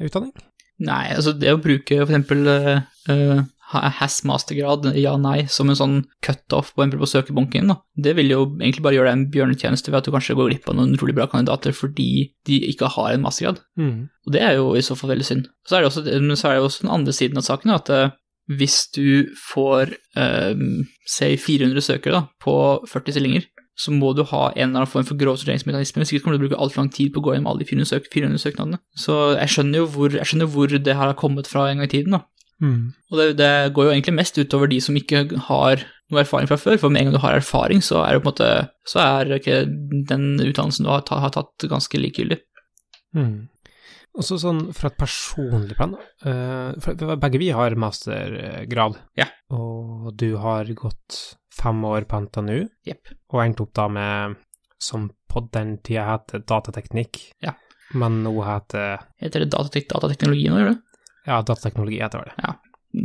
utdanning? 0.03 0.33
Nei, 0.83 1.03
altså 1.15 1.31
det 1.37 1.53
å 1.55 1.61
bruke 1.61 2.01
for 2.01 2.11
eksempel 2.11 2.49
uh, 2.51 3.43
has 3.65 4.19
mastergrad, 4.27 4.85
ja-nei, 4.99 5.45
som 5.51 5.69
en 5.71 5.77
sånn 5.77 5.95
cutoff 6.25 6.73
på, 6.75 6.85
på 6.91 7.09
søkebunken, 7.09 7.71
da, 7.71 7.77
det 7.95 8.15
vil 8.19 8.33
jo 8.33 8.41
egentlig 8.59 8.83
bare 8.85 8.97
gjøre 8.97 9.09
deg 9.09 9.17
en 9.17 9.25
bjørnetjeneste 9.33 9.91
ved 9.91 9.99
at 10.01 10.09
du 10.09 10.13
kanskje 10.13 10.35
går 10.37 10.51
glipp 10.51 10.69
av 10.69 10.77
noen 10.77 10.93
utrolig 10.97 11.15
bra 11.17 11.27
kandidater 11.31 11.75
fordi 11.75 12.09
de 12.47 12.59
ikke 12.69 12.91
har 12.97 13.15
en 13.15 13.25
mastergrad. 13.25 13.63
Mm. 13.79 14.05
Og 14.27 14.35
det 14.35 14.43
er 14.45 14.59
jo 14.59 14.69
i 14.77 14.83
så 14.85 14.97
fall 14.99 15.15
veldig 15.15 15.27
synd. 15.27 15.49
Så 15.65 15.77
er 15.77 15.83
det 15.83 15.91
også, 15.91 16.05
men 16.05 16.37
så 16.39 16.51
er 16.51 16.59
det 16.59 16.67
også 16.67 16.85
den 16.85 16.93
andre 16.99 17.15
siden 17.15 17.41
av 17.41 17.47
saken, 17.47 17.73
at 17.73 17.91
eh, 17.93 18.13
hvis 18.53 18.77
du 18.93 19.33
får 19.41 19.95
eh, 20.21 20.63
si 21.09 21.31
400 21.41 21.87
søkere 21.87 22.19
da, 22.19 22.23
på 22.43 22.55
40 22.91 23.17
stillinger, 23.17 23.49
så 23.75 23.91
må 23.91 24.13
du 24.15 24.23
ha 24.29 24.45
en 24.53 24.69
eller 24.69 24.83
annen 24.83 24.91
form 24.91 25.07
for 25.07 25.19
grov 25.19 25.35
sorteringsmekanisme, 25.41 25.99
hvis 26.01 26.13
ikke 26.15 26.25
kommer 26.25 26.37
du 26.37 26.43
til 26.43 26.47
å 26.47 26.51
bruke 26.53 26.61
altfor 26.63 26.81
lang 26.83 26.91
tid 26.95 27.11
på 27.11 27.19
å 27.19 27.25
gå 27.25 27.33
gjennom 27.35 27.49
alle 27.51 27.63
de 27.63 27.67
400, 27.71 27.89
søk 27.91 28.07
400 28.13 28.43
søknadene. 28.45 28.79
Så 28.95 29.17
jeg 29.35 29.51
skjønner 29.51 29.81
jo 29.81 29.89
hvor, 29.95 30.15
skjønner 30.15 30.51
hvor 30.53 30.71
det 30.71 30.95
her 30.95 31.11
har 31.11 31.19
kommet 31.19 31.49
fra 31.51 31.67
en 31.69 31.81
gang 31.81 31.89
i 31.89 31.91
tiden, 31.91 32.15
da. 32.15 32.21
Mm. 32.63 32.93
Og 33.11 33.19
det, 33.19 33.25
det 33.41 33.51
går 33.75 33.89
jo 33.89 33.95
egentlig 33.97 34.15
mest 34.15 34.39
utover 34.39 34.71
de 34.71 34.79
som 34.83 34.95
ikke 34.95 35.25
har 35.49 35.83
noe 36.11 36.21
erfaring 36.21 36.47
fra 36.47 36.59
før, 36.61 36.77
for 36.79 36.93
med 36.93 37.01
en 37.01 37.09
gang 37.09 37.17
du 37.17 37.23
har 37.23 37.35
erfaring, 37.35 37.81
så 37.83 37.99
er 38.05 38.15
det 38.15 38.23
på 38.23 38.29
en 38.29 38.31
måte, 38.31 38.49
så 38.87 39.01
er 39.03 39.35
ikke 39.39 39.59
den 40.11 40.29
utdannelsen 40.39 40.87
du 40.87 40.93
har, 40.93 41.03
ta, 41.07 41.19
har 41.23 41.33
tatt 41.35 41.67
ganske 41.67 41.99
likegyldig. 41.99 42.39
Mm. 43.17 43.35
Og 44.15 44.23
så 44.23 44.37
sånn 44.39 44.69
fra 44.75 44.87
et 44.87 44.95
personlig 44.99 45.75
plan, 45.75 45.97
uh, 46.23 46.71
for 46.83 47.17
begge 47.19 47.41
vi 47.41 47.49
har 47.51 47.75
mastergrad, 47.79 49.01
Ja. 49.19 49.27
og 49.51 50.13
du 50.15 50.37
har 50.39 50.71
gått 50.77 51.35
fem 51.55 51.83
år 51.87 52.05
på 52.09 52.19
NTNU, 52.25 52.67
yep. 52.87 53.11
og 53.33 53.41
endte 53.45 53.63
opp 53.65 53.73
da 53.77 53.87
med, 53.91 54.35
som 54.81 55.09
på 55.31 55.45
den 55.55 55.77
tida 55.83 56.03
het 56.13 56.33
datateknikk, 56.47 57.21
Ja. 57.43 57.53
men 57.93 58.21
nå 58.25 58.33
heter 58.43 58.99
Heter 59.21 59.43
det 59.45 59.51
datatek 59.53 59.87
datateknologi 59.91 60.49
nå, 60.51 60.59
gjør 60.61 60.69
det? 60.73 60.77
ja, 61.25 61.39
datateknologi 61.41 61.99
heter 62.03 62.25
det. 62.27 62.53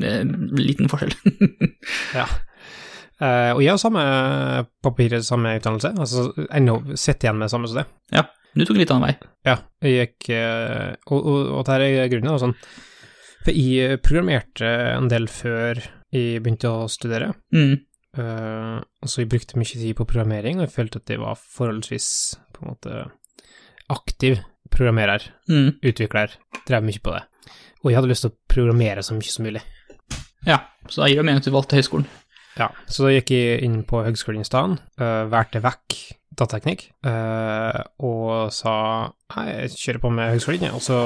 Det 0.01 0.07
er 0.11 0.21
en 0.27 0.51
liten 0.59 0.89
forskjell. 0.93 1.15
Ja. 2.21 2.27
Uh, 3.21 3.53
og 3.53 3.59
jeg 3.61 3.75
har 3.75 3.81
samme 3.83 4.03
papiret, 4.83 5.25
samme 5.27 5.51
utdannelse, 5.59 5.91
altså 6.01 6.23
ennå 6.57 6.79
sitter 6.97 7.27
igjen 7.29 7.41
med 7.43 7.51
samme 7.53 7.69
som 7.69 7.83
det. 7.83 7.87
Ja, 8.17 8.23
Du 8.55 8.65
tok 8.65 8.77
en 8.79 8.81
litt 8.81 8.91
annen 8.95 9.11
vei. 9.11 9.29
Ja, 9.47 9.57
jeg 9.85 9.99
gikk 9.99 10.31
uh, 10.35 10.95
Og, 11.13 11.19
og, 11.21 11.51
og 11.59 11.67
dette 11.69 11.91
er 12.01 12.09
grunnen, 12.13 12.39
sånn 12.41 12.55
For 13.45 13.53
jeg 13.57 14.01
programmerte 14.05 14.71
en 14.97 15.09
del 15.13 15.29
før 15.33 15.79
jeg 16.11 16.41
begynte 16.43 16.73
å 16.73 16.89
studere, 16.91 17.35
Mm. 17.55 17.77
Eh, 18.19 18.79
så 19.07 19.23
jeg 19.23 19.31
brukte 19.31 19.59
mye 19.59 19.65
tid 19.81 19.95
på 19.99 20.07
programmering, 20.09 20.59
og 20.61 20.67
jeg 20.69 20.75
følte 20.75 21.03
at 21.03 21.11
jeg 21.15 21.21
var 21.23 21.39
forholdsvis 21.41 22.09
på 22.55 22.65
en 22.65 22.73
måte 22.73 23.11
aktiv 23.91 24.41
programmerer, 24.71 25.31
Mm. 25.49 25.79
utvikler, 25.83 26.31
drev 26.67 26.83
mye 26.87 27.01
på 27.03 27.11
det. 27.17 27.23
Og 27.83 27.91
jeg 27.91 27.97
hadde 27.99 28.09
lyst 28.13 28.23
til 28.27 28.31
å 28.31 28.39
programmere 28.49 29.03
så 29.03 29.15
mye 29.17 29.31
som 29.33 29.45
mulig. 29.45 29.63
Ja, 30.47 30.59
så 30.89 31.03
da 31.03 31.09
gir 31.09 31.17
det 31.21 31.25
mening 31.25 31.41
at 31.43 31.45
du 31.49 31.51
valgte 31.51 31.77
høyskolen. 31.77 32.07
Ja, 32.59 32.69
så 32.91 33.07
da 33.07 33.13
gikk 33.15 33.31
jeg 33.31 33.63
inn 33.65 33.83
på 33.87 34.03
Høgskolen 34.05 34.43
i 34.43 34.45
stedet, 34.49 34.81
uh, 35.01 35.25
valgte 35.31 35.63
vekk 35.63 35.97
datateknikk, 36.41 36.87
uh, 37.07 37.83
og 38.07 38.53
sa 38.55 38.75
nei, 39.37 39.45
jeg 39.67 39.71
kjører 39.77 40.03
på 40.03 40.11
med 40.15 40.33
høgskolen, 40.35 40.75
og 40.75 40.83
så 40.83 40.99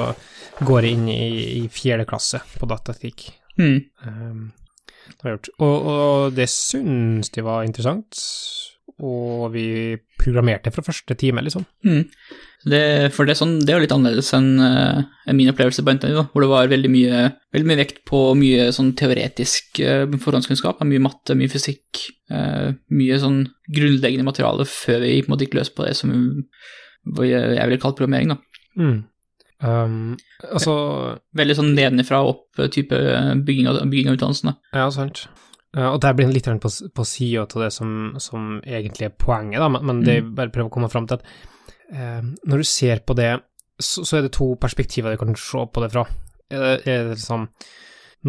går 0.64 0.86
jeg 0.86 0.96
inn 0.98 1.08
i, 1.08 1.24
i 1.64 1.68
fjerde 1.72 2.06
klasse 2.08 2.40
på 2.58 2.68
datateknikk. 2.70 3.26
Mm. 3.58 3.78
Um, 4.06 4.52
det 5.08 5.20
har 5.22 5.30
jeg 5.30 5.38
gjort. 5.38 5.52
Og, 5.58 5.90
og 5.94 6.38
det 6.38 6.48
syns 6.52 7.32
de 7.34 7.44
var 7.44 7.66
interessant, 7.66 8.20
og 9.02 9.48
vi 9.54 9.66
programmerte 10.20 10.70
fra 10.72 10.84
første 10.86 11.16
time, 11.18 11.42
liksom. 11.44 11.64
Mm. 11.86 12.04
Det, 12.64 12.80
for 13.12 13.26
det 13.26 13.34
er, 13.34 13.38
sånn, 13.38 13.56
det 13.60 13.72
er 13.72 13.76
jo 13.76 13.84
litt 13.84 13.92
annerledes 13.92 14.30
enn 14.36 14.52
uh, 14.62 15.32
min 15.36 15.50
opplevelse 15.52 15.84
på 15.84 15.94
NTNU, 15.96 16.20
hvor 16.32 16.44
det 16.44 16.50
var 16.52 16.70
veldig 16.72 16.90
mye, 16.92 17.24
veldig 17.52 17.68
mye 17.68 17.80
vekt 17.82 18.00
på 18.08 18.20
mye 18.40 18.70
sånn 18.72 18.94
teoretisk 18.96 19.82
uh, 19.84 20.06
forhåndskunnskap, 20.08 20.80
mye 20.88 21.02
matte, 21.04 21.36
mye 21.36 21.52
fysikk, 21.52 22.06
uh, 22.32 22.70
mye 22.94 23.18
sånn 23.20 23.42
grunnleggende 23.74 24.28
materiale 24.28 24.68
før 24.70 25.04
vi 25.04 25.18
på 25.20 25.28
en 25.28 25.34
måte 25.34 25.48
gikk 25.48 25.58
løs 25.58 25.72
på 25.74 25.84
det 25.84 25.96
som 25.98 26.14
jeg 27.20 27.68
ville 27.68 27.82
kalt 27.82 27.98
programmering, 27.98 28.32
da. 28.32 28.62
Mm. 28.80 29.02
Um, 29.62 30.16
altså 30.44 30.74
Veldig 31.38 31.54
sånn 31.56 31.72
nedenfra 31.76 32.20
og 32.24 32.32
opp-type 32.32 32.98
bygging, 33.46 33.68
bygging, 33.90 34.10
av 34.10 34.18
utdannelsen. 34.18 34.52
Ja, 34.74 34.88
sant. 34.94 35.24
Uh, 35.76 35.88
og 35.92 36.00
det 36.02 36.12
blir 36.18 36.32
litt 36.32 36.50
på, 36.62 36.70
på 36.70 37.06
sida 37.08 37.46
av 37.46 37.64
det 37.64 37.70
som, 37.74 38.14
som, 38.22 38.58
egentlig 38.66 39.08
er 39.08 39.16
poenget, 39.18 39.60
da, 39.62 39.70
men, 39.72 39.86
men 39.88 40.04
det 40.06 40.18
er 40.18 40.28
bare 40.36 40.52
prøve 40.54 40.70
å 40.70 40.74
komme 40.74 40.90
fram 40.92 41.08
til 41.10 41.18
at 41.18 41.26
uh, 41.94 42.20
når 42.22 42.62
du 42.62 42.68
ser 42.68 43.02
på 43.06 43.16
det, 43.18 43.32
så, 43.80 44.04
så, 44.04 44.18
er 44.18 44.26
det 44.26 44.34
to 44.36 44.52
perspektiver 44.60 45.14
du 45.14 45.22
kan 45.22 45.34
se 45.38 45.64
på 45.66 45.82
det 45.82 45.90
fra. 45.94 46.06
Er 46.52 46.62
det, 46.62 46.76
er 46.90 47.08
det 47.08 47.18
sånn 47.22 47.48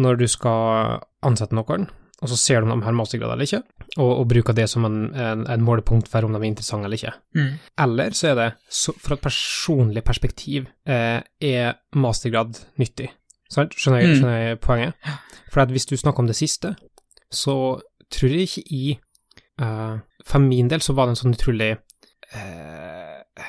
Når 0.00 0.16
du 0.18 0.26
skal 0.28 1.02
ansette 1.24 1.54
noen, 1.54 1.86
og 2.22 2.30
så 2.32 2.36
ser 2.40 2.62
du 2.62 2.70
om 2.70 2.80
de 2.80 2.86
har 2.86 2.96
mastergrad 2.96 3.34
eller 3.34 3.44
ikke, 3.44 3.62
og, 3.98 4.10
og, 4.10 4.24
bruker 4.30 4.56
det 4.56 4.64
som 4.72 4.86
en, 4.88 5.00
en, 5.12 5.44
en, 5.52 5.64
målepunkt 5.64 6.08
for 6.08 6.24
om 6.24 6.32
de 6.32 6.40
er 6.40 6.48
interessante 6.48 6.88
eller 6.88 6.96
ikke. 6.96 7.12
Mm. 7.36 7.50
Eller 7.84 8.16
så 8.16 8.30
er 8.30 8.38
det, 8.38 8.46
så 8.72 8.94
fra 8.96 9.18
et 9.18 9.24
personlig 9.24 10.02
perspektiv, 10.04 10.70
eh, 10.88 11.20
er 11.20 11.76
mastergrad 11.92 12.56
nyttig. 12.80 13.10
Skjønner 13.52 14.00
jeg, 14.00 14.08
mm. 14.08 14.16
skjønner 14.16 14.38
jeg 14.40 14.60
poenget? 14.64 15.10
For 15.52 15.62
at 15.62 15.74
hvis 15.74 15.86
du 15.86 15.96
snakker 15.96 16.24
om 16.24 16.30
det 16.30 16.38
siste, 16.38 16.72
så 17.32 17.56
tror 18.12 18.32
jeg 18.32 18.48
ikke 18.48 18.64
i 18.74 18.84
uh, 19.60 19.98
For 20.26 20.42
min 20.42 20.70
del 20.70 20.82
så 20.82 20.94
var 20.94 21.06
det 21.06 21.16
en 21.16 21.20
sånn 21.20 21.34
utrolig 21.34 21.72
uh, 21.74 23.44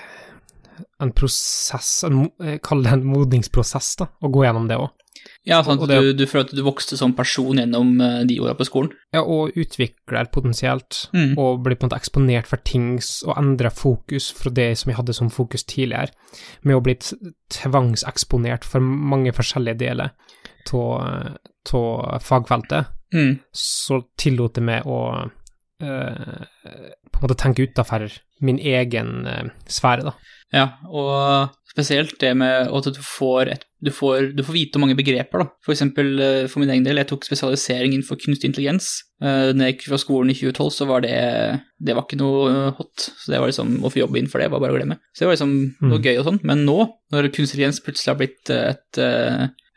En 1.01 1.13
prosess, 1.13 1.91
en, 2.07 2.27
kall 2.65 2.83
det 2.85 2.93
en 2.93 3.05
modningsprosess, 3.05 3.95
da, 4.01 4.09
å 4.21 4.31
gå 4.33 4.45
gjennom 4.45 4.65
det 4.69 4.79
òg. 4.81 4.89
Ja, 5.47 5.61
sant, 5.63 5.83
det, 5.89 5.97
du, 6.03 6.11
du, 6.17 6.25
føler 6.27 6.47
at 6.47 6.55
du 6.55 6.63
vokste 6.65 6.97
som 6.99 7.13
person 7.15 7.59
gjennom 7.59 7.93
uh, 8.01 8.21
de 8.27 8.39
åra 8.43 8.55
på 8.57 8.67
skolen? 8.67 8.91
Ja, 9.15 9.23
og 9.23 9.55
utvikler 9.57 10.29
potensielt, 10.33 11.05
mm. 11.15 11.37
og 11.39 11.63
blir 11.65 11.77
på 11.77 11.85
en 11.85 11.91
måte 11.91 12.01
eksponert 12.01 12.49
for 12.49 12.63
ting 12.67 12.97
og 13.27 13.33
endrer 13.37 13.73
fokus 13.73 14.29
fra 14.35 14.51
det 14.53 14.73
som 14.81 14.91
jeg 14.91 14.99
hadde 14.99 15.15
som 15.15 15.31
fokus 15.33 15.63
tidligere, 15.67 16.11
med 16.67 16.77
å 16.77 16.83
bli 16.83 16.97
tvangseksponert 17.53 18.67
for 18.67 18.83
mange 18.83 19.33
forskjellige 19.35 19.81
deler 19.85 20.15
av 20.67 22.19
fagfeltet 22.23 22.89
mm. 23.15 23.33
så 23.55 24.01
tillot 24.19 24.57
det 24.57 24.63
meg 24.67 24.87
å 24.87 24.99
uh, 25.83 26.43
på 27.11 27.19
en 27.19 27.25
måte 27.25 27.37
tenke 27.39 27.67
utafor 27.67 28.07
min 28.45 28.59
egen 28.59 29.27
uh, 29.27 29.47
sfære, 29.69 30.09
da. 30.09 30.33
Ja, 30.55 30.67
og 30.87 31.55
spesielt 31.67 32.15
det 32.21 32.31
med 32.39 32.71
at 32.73 32.87
du 32.95 33.01
får, 33.03 33.51
et, 33.51 33.65
du 33.83 33.91
får, 33.93 34.31
du 34.37 34.43
får 34.47 34.55
vite 34.55 34.79
mange 34.81 34.95
begreper, 34.97 35.43
da. 35.43 35.49
For 35.65 35.75
eksempel 35.75 36.13
uh, 36.17 36.47
for 36.49 36.63
min 36.63 36.71
egen 36.73 36.87
del, 36.87 37.01
jeg 37.01 37.09
tok 37.11 37.27
spesialisering 37.27 37.93
innenfor 37.93 38.19
kunstig 38.21 38.51
intelligens. 38.51 38.95
Når 39.17 39.63
jeg 39.63 39.73
gikk 39.73 39.87
fra 39.89 39.97
skolen 39.97 40.29
i 40.29 40.35
2012, 40.37 40.67
så 40.75 40.85
var 40.85 41.01
det 41.01 41.13
Det 41.81 41.95
var 41.97 42.03
ikke 42.05 42.19
noe 42.19 42.67
hot. 42.77 43.07
Så 43.17 43.31
det 43.33 43.39
var 43.41 43.49
liksom 43.49 43.79
å 43.81 43.89
få 43.89 44.03
jobbe 44.03 44.19
innenfor 44.19 44.43
det 44.43 44.51
var 44.53 44.61
bare 44.61 44.75
å 44.75 44.77
glemme. 44.77 44.99
Så 45.09 45.23
det 45.23 45.29
var 45.31 45.33
liksom 45.33 45.55
mm. 45.71 45.87
noe 45.89 46.03
gøy 46.05 46.19
og 46.19 46.27
sånn. 46.27 46.37
Men 46.45 46.61
nå, 46.67 46.75
når 47.15 47.31
kunstig 47.31 47.57
intelligens 47.57 47.81
plutselig 47.81 48.11
har 48.13 48.19
blitt 48.19 48.51
et, 48.53 49.01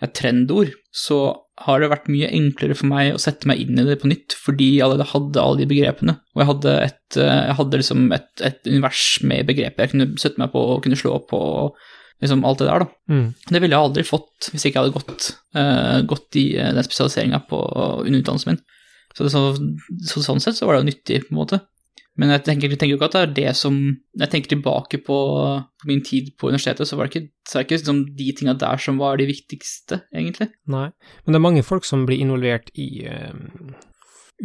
et 0.01 0.13
trendord, 0.17 0.73
så 0.97 1.21
har 1.67 1.83
det 1.83 1.91
vært 1.93 2.09
mye 2.09 2.31
enklere 2.33 2.77
for 2.79 2.89
meg 2.89 3.13
å 3.15 3.21
sette 3.21 3.49
meg 3.49 3.61
inn 3.61 3.79
i 3.79 3.85
det 3.85 3.99
på 4.01 4.09
nytt, 4.09 4.35
fordi 4.41 4.73
jeg 4.79 4.87
allerede 4.87 5.11
hadde 5.11 5.43
alle 5.43 5.61
de 5.61 5.69
begrepene. 5.69 6.17
Og 6.35 6.43
jeg 6.43 6.51
hadde, 6.51 6.75
et, 6.87 7.19
eh, 7.21 7.41
jeg 7.51 7.57
hadde 7.59 7.81
liksom 7.83 8.07
et, 8.17 8.31
et, 8.49 8.61
univers 8.71 9.05
med 9.29 9.49
begreper 9.51 9.85
jeg 9.85 9.93
kunne 9.93 10.09
sette 10.21 10.41
meg 10.41 10.53
på 10.55 10.63
og 10.75 10.81
kunne 10.87 10.99
slå 10.99 11.19
på, 11.29 11.41
liksom 12.25 12.47
alt 12.49 12.63
det 12.63 12.71
der, 12.71 12.87
da. 12.87 12.89
Mm. 13.13 13.27
Det 13.51 13.61
ville 13.61 13.77
jeg 13.77 13.91
aldri 13.91 14.07
fått 14.09 14.51
hvis 14.51 14.65
jeg 14.65 14.73
ikke 14.73 14.87
hadde 14.87 14.97
gått, 14.97 15.29
uh, 15.59 16.01
gått 16.09 16.41
i 16.41 16.47
uh, 16.57 16.71
den 16.77 16.87
spesialiseringa 16.87 17.43
under 17.51 18.21
utdannelsen 18.23 18.55
min. 18.55 18.63
Så, 19.11 19.27
det, 19.27 19.35
så, 19.35 19.45
så, 20.07 20.25
sånn 20.25 20.41
sett 20.41 20.57
så 20.57 20.69
var 20.69 20.79
det 20.79 20.89
nyttig, 20.89 21.27
på 21.27 21.35
en 21.35 21.43
måte. 21.43 21.61
Men 22.21 22.35
jeg 22.35 22.43
tenker, 22.45 22.73
tenker, 22.75 22.93
jo 22.93 22.99
ikke 22.99 23.09
at 23.09 23.15
det 23.17 23.21
er 23.23 23.37
det 23.39 23.53
som 23.57 23.77
Når 23.81 24.25
jeg 24.27 24.33
tenker 24.35 24.53
tilbake 24.53 25.01
på, 25.07 25.19
på 25.81 25.89
min 25.89 26.03
tid 26.05 26.35
på 26.37 26.51
universitetet, 26.51 26.89
så 26.89 26.99
var 26.99 27.09
det 27.09 27.15
ikke, 27.15 27.33
så 27.49 27.57
er 27.57 27.63
det 27.63 27.69
ikke 27.69 27.79
liksom 27.79 28.01
de 28.19 28.27
tinga 28.37 28.57
der 28.61 28.83
som 28.83 28.99
var 29.01 29.21
de 29.21 29.29
viktigste, 29.31 30.03
egentlig. 30.13 30.51
Nei, 30.71 30.91
men 31.25 31.33
det 31.33 31.41
er 31.41 31.47
mange 31.47 31.65
folk 31.65 31.89
som 31.89 32.05
blir 32.09 32.21
involvert 32.21 32.69
i 32.77 33.07
um, 33.09 33.73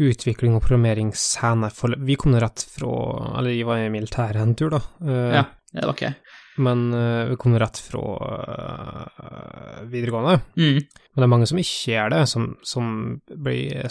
utvikling 0.08 0.56
og 0.56 0.64
programmering 0.64 1.12
senere. 1.20 1.74
For 1.76 1.98
vi 2.08 2.16
kom 2.20 2.38
rett 2.40 2.64
fra 2.78 2.94
Eller 3.40 3.58
vi 3.58 3.66
var 3.68 3.84
i 3.84 3.92
militæret 3.92 4.40
en 4.40 4.56
tur, 4.56 4.72
da. 4.78 4.82
Uh, 5.04 5.34
ja, 5.42 5.44
det 5.76 5.84
var 5.90 5.98
ikke 5.98 6.12
jeg. 6.12 6.20
Men 6.66 6.86
uh, 6.96 7.26
vi 7.34 7.40
kom 7.42 7.58
rett 7.60 7.82
fra 7.84 8.06
uh, 8.22 9.82
videregående. 9.92 10.38
Mm. 10.56 10.80
Men 10.80 11.20
det 11.20 11.28
er 11.28 11.34
mange 11.34 11.50
som 11.52 11.60
ikke 11.60 11.92
gjør 11.92 12.16
det, 12.16 12.24
som, 12.32 12.48
som 12.64 12.96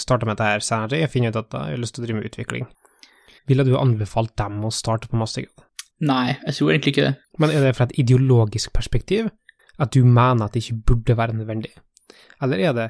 starter 0.00 0.24
med 0.24 0.38
dette 0.38 0.48
her 0.54 0.64
senere. 0.64 1.02
Jeg 1.02 1.12
finner 1.12 1.34
ut 1.34 1.42
at 1.42 1.52
jeg 1.52 1.76
har 1.76 1.84
lyst 1.84 1.98
til 1.98 2.04
å 2.04 2.08
drive 2.08 2.22
med 2.22 2.32
utvikling. 2.32 2.70
Ville 3.48 3.66
du 3.66 3.74
anbefalt 3.76 4.34
dem 4.40 4.62
å 4.64 4.72
starte 4.72 5.10
på 5.10 5.20
mastergrad? 5.20 5.66
Nei, 6.04 6.34
jeg 6.46 6.56
tror 6.56 6.72
egentlig 6.72 6.94
ikke 6.94 7.06
det. 7.06 7.14
Men 7.40 7.52
er 7.54 7.64
det 7.64 7.74
fra 7.76 7.86
et 7.88 7.98
ideologisk 8.02 8.72
perspektiv 8.76 9.28
at 9.80 9.92
du 9.94 10.04
mener 10.06 10.46
at 10.46 10.54
det 10.54 10.64
ikke 10.64 10.80
burde 10.90 11.16
være 11.18 11.36
nødvendig? 11.38 11.72
Eller 12.42 12.64
er 12.68 12.74
det 12.76 12.88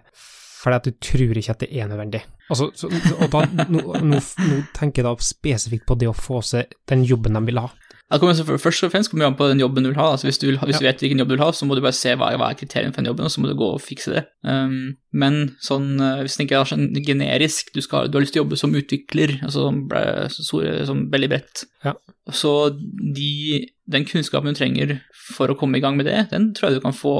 fordi 0.65 0.79
at 0.79 0.87
du 0.89 0.95
tror 1.05 1.39
ikke 1.39 1.53
at 1.53 1.61
det 1.61 1.69
er 1.77 1.89
nødvendig? 1.91 2.23
Altså, 2.49 2.71
så, 2.77 2.89
og 3.21 3.29
da, 3.33 3.43
nå, 3.69 3.81
nå, 4.05 4.21
nå, 4.21 4.61
tenker 4.77 5.03
jeg 5.03 5.09
da 5.09 5.15
spesifikt 5.21 5.87
på 5.89 5.97
det 6.01 6.09
å 6.09 6.17
få 6.17 6.41
seg 6.45 6.73
den 6.89 7.05
jobben 7.05 7.37
de 7.37 7.43
vil 7.49 7.61
ha. 7.61 7.69
Det 8.14 8.23
kommer 8.23 8.59
først 8.62 8.87
og 8.87 8.92
fremst 8.92 9.11
kommer 9.11 9.26
an 9.26 9.37
på 9.38 9.49
den 9.50 9.61
jobben 9.62 9.83
du 9.83 9.90
vil 9.90 9.99
ha. 9.99 10.12
Altså 10.14 10.28
hvis 10.28 10.38
du, 10.38 10.47
vil, 10.49 10.59
hvis 10.62 10.78
du 10.78 10.87
vet 10.87 11.02
hvilken 11.02 11.21
jobb 11.23 11.33
du 11.33 11.35
vil 11.35 11.42
ha, 11.42 11.50
så 11.56 11.66
må 11.66 11.75
du 11.75 11.83
bare 11.83 11.97
se 11.97 12.14
hva, 12.14 12.30
hva 12.38 12.50
er 12.52 12.59
kriteriene 12.61 12.94
for 12.94 13.02
den 13.02 13.11
jobben, 13.11 13.26
og 13.26 13.35
så 13.35 13.42
må 13.42 13.50
du 13.50 13.56
gå 13.59 13.71
og 13.75 13.83
fikse 13.83 14.14
det. 14.14 14.25
Um, 14.47 14.94
men 15.14 15.38
sånn, 15.62 15.94
uh, 15.99 16.23
hvis 16.23 16.37
du 16.37 16.42
tenker 16.44 16.68
sånn 16.71 16.87
generisk, 17.06 17.75
du, 17.75 17.83
skal, 17.85 18.06
du, 18.09 18.18
har 18.18 18.25
lyst 18.25 18.37
til 18.37 18.42
å 18.42 18.44
jobbe 18.44 18.61
som 18.61 18.76
utvikler, 18.78 19.37
altså 19.42 19.66
som, 19.66 20.64
som 20.90 21.04
veldig 21.12 21.30
bredt, 21.33 21.64
ja. 21.87 21.97
så 22.30 22.54
de, 22.73 23.64
den 23.90 24.06
kunnskapen 24.09 24.54
du 24.54 24.61
trenger 24.61 24.99
for 25.35 25.50
å 25.50 25.59
komme 25.59 25.80
i 25.80 25.85
gang 25.85 25.99
med 25.99 26.06
det, 26.11 26.28
den 26.30 26.52
tror 26.54 26.71
jeg 26.71 26.78
du 26.78 26.85
kan 26.85 26.97
få, 26.97 27.16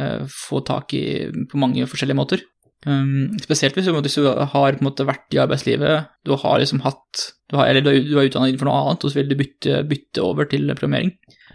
uh, 0.00 0.22
få 0.32 0.62
tak 0.66 0.96
i 0.96 1.04
på 1.50 1.60
mange 1.60 1.88
forskjellige 1.90 2.20
måter. 2.20 2.46
Um, 2.86 3.34
spesielt 3.42 3.74
hvis 3.74 3.88
du, 3.88 3.96
hvis 3.98 4.14
du, 4.20 4.28
har 4.28 4.76
måte 4.86 5.06
vært 5.08 5.34
i 5.34 5.40
arbeidslivet, 5.42 6.12
du 6.22 6.36
har 6.38 6.60
liksom 6.62 6.84
hatt 6.84 7.24
du 7.50 7.56
har, 7.56 7.66
Eller 7.66 7.82
du, 7.82 7.90
du 8.04 8.18
er 8.20 8.28
utdannet 8.28 8.52
innenfor 8.52 8.68
noe 8.68 8.80
annet, 8.84 9.04
og 9.04 9.10
så 9.10 9.18
vil 9.18 9.30
du 9.30 9.38
bytte, 9.40 9.80
bytte 9.88 10.22
over 10.22 10.46
til 10.50 10.68
programmering. 10.74 11.14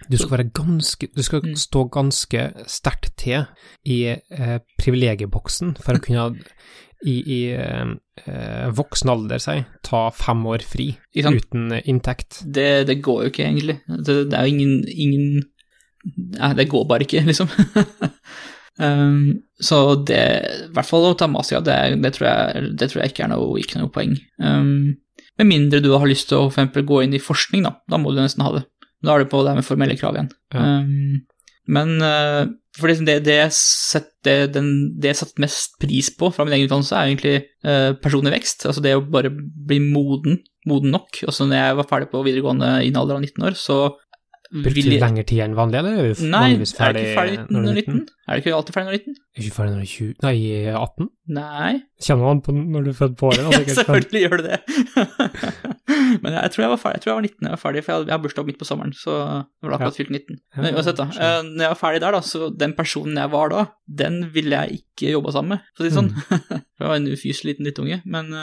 Du 0.10 0.18
skal 0.18 0.34
være 0.34 0.50
ganske 0.51 1.08
Du 1.15 1.22
skal 1.24 1.44
mm. 1.46 1.56
stå 1.56 1.84
ganske 1.94 2.48
sterkt 2.68 3.13
til 3.22 3.46
i 3.86 4.00
eh, 4.12 4.58
privilegieboksen 4.82 5.77
for 5.80 5.96
å 5.96 6.03
kunne 6.06 6.25
i, 7.03 7.15
i 7.20 7.39
eh, 7.51 8.68
voksen 8.75 9.12
alder, 9.12 9.42
si, 9.44 9.58
ta 9.84 10.06
fem 10.15 10.44
år 10.48 10.63
fri 10.68 10.94
uten 11.15 11.72
inntekt. 11.84 12.42
Det, 12.44 12.88
det, 12.88 13.01
går 13.03 13.25
jo 13.25 13.34
ikke, 13.34 13.48
egentlig. 13.48 13.80
Det, 13.88 14.18
det 14.32 14.39
er 14.39 14.48
jo 14.48 14.56
ingen, 14.56 14.77
ingen 14.88 15.44
Nei, 16.03 16.50
det 16.58 16.65
går 16.68 16.84
bare 16.84 17.06
ikke, 17.06 17.22
liksom. 17.30 17.48
Um, 18.82 19.44
så 19.62 19.80
det, 20.08 20.22
i 20.65 20.72
hvert 20.74 20.89
fall 20.89 21.06
å 21.12 21.13
ta 21.18 21.27
Masia, 21.30 21.62
det, 21.63 21.77
det, 22.01 22.13
tror 22.15 22.30
jeg, 22.30 22.72
det 22.80 22.89
tror 22.89 23.03
jeg 23.03 23.13
ikke 23.13 23.25
er 23.27 23.34
noe, 23.36 23.51
ikke 23.62 23.82
noe 23.82 23.94
poeng. 23.94 24.15
Um, 24.42 24.96
med 25.39 25.50
mindre 25.50 25.82
du 25.84 25.92
har 25.94 26.10
lyst 26.10 26.30
til 26.32 26.39
å 26.39 26.48
for 26.48 26.62
eksempel 26.62 26.88
gå 26.89 27.03
inn 27.06 27.15
i 27.18 27.22
forskning, 27.22 27.65
da. 27.68 27.75
Da 27.89 28.00
må 28.01 28.13
du 28.13 28.22
nesten 28.22 28.46
ha 28.46 28.53
det. 28.58 28.65
Da 29.03 29.13
er 29.13 29.24
du 29.24 29.32
på 29.32 29.44
det 29.46 29.56
med 29.58 29.68
formelle 29.68 29.98
krav 30.00 30.18
igjen. 30.18 30.34
Ja. 30.56 30.65
Um, 30.82 31.24
men 31.74 31.96
uh, 32.03 32.44
for 32.75 32.89
det, 32.89 33.06
det, 33.06 33.20
det, 33.24 33.36
jeg 33.38 35.12
har 35.13 35.18
satt 35.20 35.42
mest 35.42 35.77
pris 35.82 36.10
på 36.18 36.32
fra 36.34 36.46
min 36.46 36.56
egen 36.58 36.68
utdannelse, 36.68 36.98
er 36.98 37.12
egentlig 37.12 37.36
uh, 37.68 37.94
personlig 38.01 38.34
vekst. 38.34 38.65
Altså 38.70 38.84
det 38.84 38.96
å 38.98 39.06
bare 39.06 39.32
bli 39.32 39.80
moden, 39.84 40.42
moden 40.70 40.96
nok. 40.96 41.22
Også 41.30 41.48
når 41.48 41.60
jeg 41.60 41.77
var 41.80 41.89
ferdig 41.92 42.10
på 42.12 42.24
videregående 42.25 42.75
i 42.82 42.89
en 42.89 43.00
alder 43.00 43.20
av 43.20 43.27
19 43.27 43.48
år, 43.50 43.60
så 43.60 43.77
Brukte 44.53 44.83
du 44.86 44.93
lengre 45.01 45.24
tid 45.25 45.39
enn 45.41 45.55
vanlig, 45.57 45.79
eller 45.79 45.95
er 45.98 46.10
du 46.13 46.19
Nei, 46.29 46.41
vanligvis 46.43 46.74
ferdig, 46.77 47.01
er 47.01 47.07
ikke 47.10 47.17
ferdig 47.17 47.38
når 47.50 47.63
du 47.63 47.69
er 47.72 47.77
19? 47.81 48.01
Er 48.24 48.38
du 48.38 48.41
ikke 48.43 48.51
alltid 48.57 48.75
ferdig 48.75 48.86
når 48.86 48.93
du 48.93 48.98
er 48.98 49.07
19? 49.07 49.15
Er 49.33 49.41
du 49.41 49.48
ikke 49.48 49.55
ferdig 49.55 49.72
når 49.74 49.79
du 49.79 49.86
er 49.86 49.93
20 49.93 50.12
Nei, 50.24 50.36
18? 50.77 51.07
Nei. 51.33 51.72
Kjenner 52.05 52.27
man 52.29 52.41
på 52.45 52.53
når 52.57 52.86
du 52.86 52.89
er 52.91 52.98
født 53.00 53.15
på 53.17 53.29
året. 53.31 53.50
Ja, 53.50 53.62
selvfølgelig 53.79 54.22
gjør 54.24 54.36
du 54.38 54.45
det. 54.45 54.60
Men 56.24 56.38
jeg 56.38 56.53
tror 56.53 56.63
jeg 56.65 56.72
var 56.74 56.81
ferdig, 56.83 57.00
jeg 57.00 57.05
tror 57.05 57.12
jeg 57.13 57.17
var 57.17 57.27
19 57.27 57.48
jeg 57.48 57.55
var 57.55 57.63
ferdig, 57.63 57.83
for 57.88 58.05
jeg 58.05 58.13
har 58.13 58.24
bursdag 58.27 58.48
midt 58.51 58.62
på 58.62 58.67
sommeren, 58.69 58.93
så 58.98 59.17
det 59.17 59.67
var 59.69 59.77
akkurat 59.79 60.00
fylt 60.00 60.13
19. 60.13 60.39
Men 60.62 60.77
uansett, 60.77 61.00
da. 61.01 61.07
Eh, 61.10 61.39
når 61.50 61.65
jeg 61.65 61.74
var 61.74 61.81
ferdig 61.81 62.03
der, 62.05 62.17
da, 62.17 62.24
så 62.29 62.50
den 62.63 62.77
personen 62.77 63.17
jeg 63.24 63.33
var 63.33 63.53
da, 63.53 63.65
den 64.03 64.22
ville 64.36 64.60
jeg 64.63 64.83
ikke 64.83 65.15
jobba 65.15 65.33
sammen 65.36 65.55
med, 65.55 65.67
for 65.74 65.83
å 65.83 65.88
si 65.88 65.93
det 65.93 66.00
sånn. 66.00 66.13
Mm. 66.53 66.62
jeg 66.83 66.89
var 66.89 66.98
en 67.00 67.05
ufyselig 67.13 67.53
liten 67.53 67.67
drittunge, 67.67 67.98
men 68.10 68.33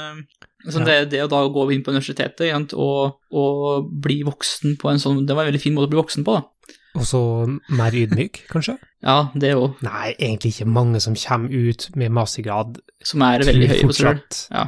sånn, 0.67 0.85
det, 0.85 0.97
det, 1.13 1.23
å 1.25 1.31
da 1.31 1.41
gå 1.49 1.67
inn 1.73 1.85
på 1.85 1.95
universitetet 1.95 2.75
og, 2.77 3.21
og, 3.33 3.89
bli 4.05 4.21
voksen 4.27 4.77
på 4.81 4.91
en 4.91 5.01
sånn 5.01 5.23
Det 5.25 5.37
var 5.37 5.47
en 5.47 5.53
veldig 5.53 5.63
fin 5.63 5.77
måte 5.77 5.89
å 5.89 5.93
bli 5.95 6.01
voksen 6.03 6.27
på, 6.27 6.37
da. 6.37 6.77
Og 6.99 7.07
så 7.07 7.23
mer 7.79 7.95
ydmyk, 7.97 8.43
kanskje? 8.53 8.77
Ja, 9.01 9.31
det 9.39 9.55
òg. 9.57 9.81
Nei, 9.87 10.13
egentlig 10.19 10.53
ikke 10.55 10.69
mange 10.69 11.01
som 11.01 11.17
kommer 11.17 11.55
ut 11.55 11.89
med 11.97 12.13
mastergrad 12.13 12.81
Som 13.07 13.25
er 13.25 13.47
veldig 13.47 13.71
høye 13.73 13.89
på 13.89 13.97
seg. 13.97 14.21
Ja. 14.53 14.67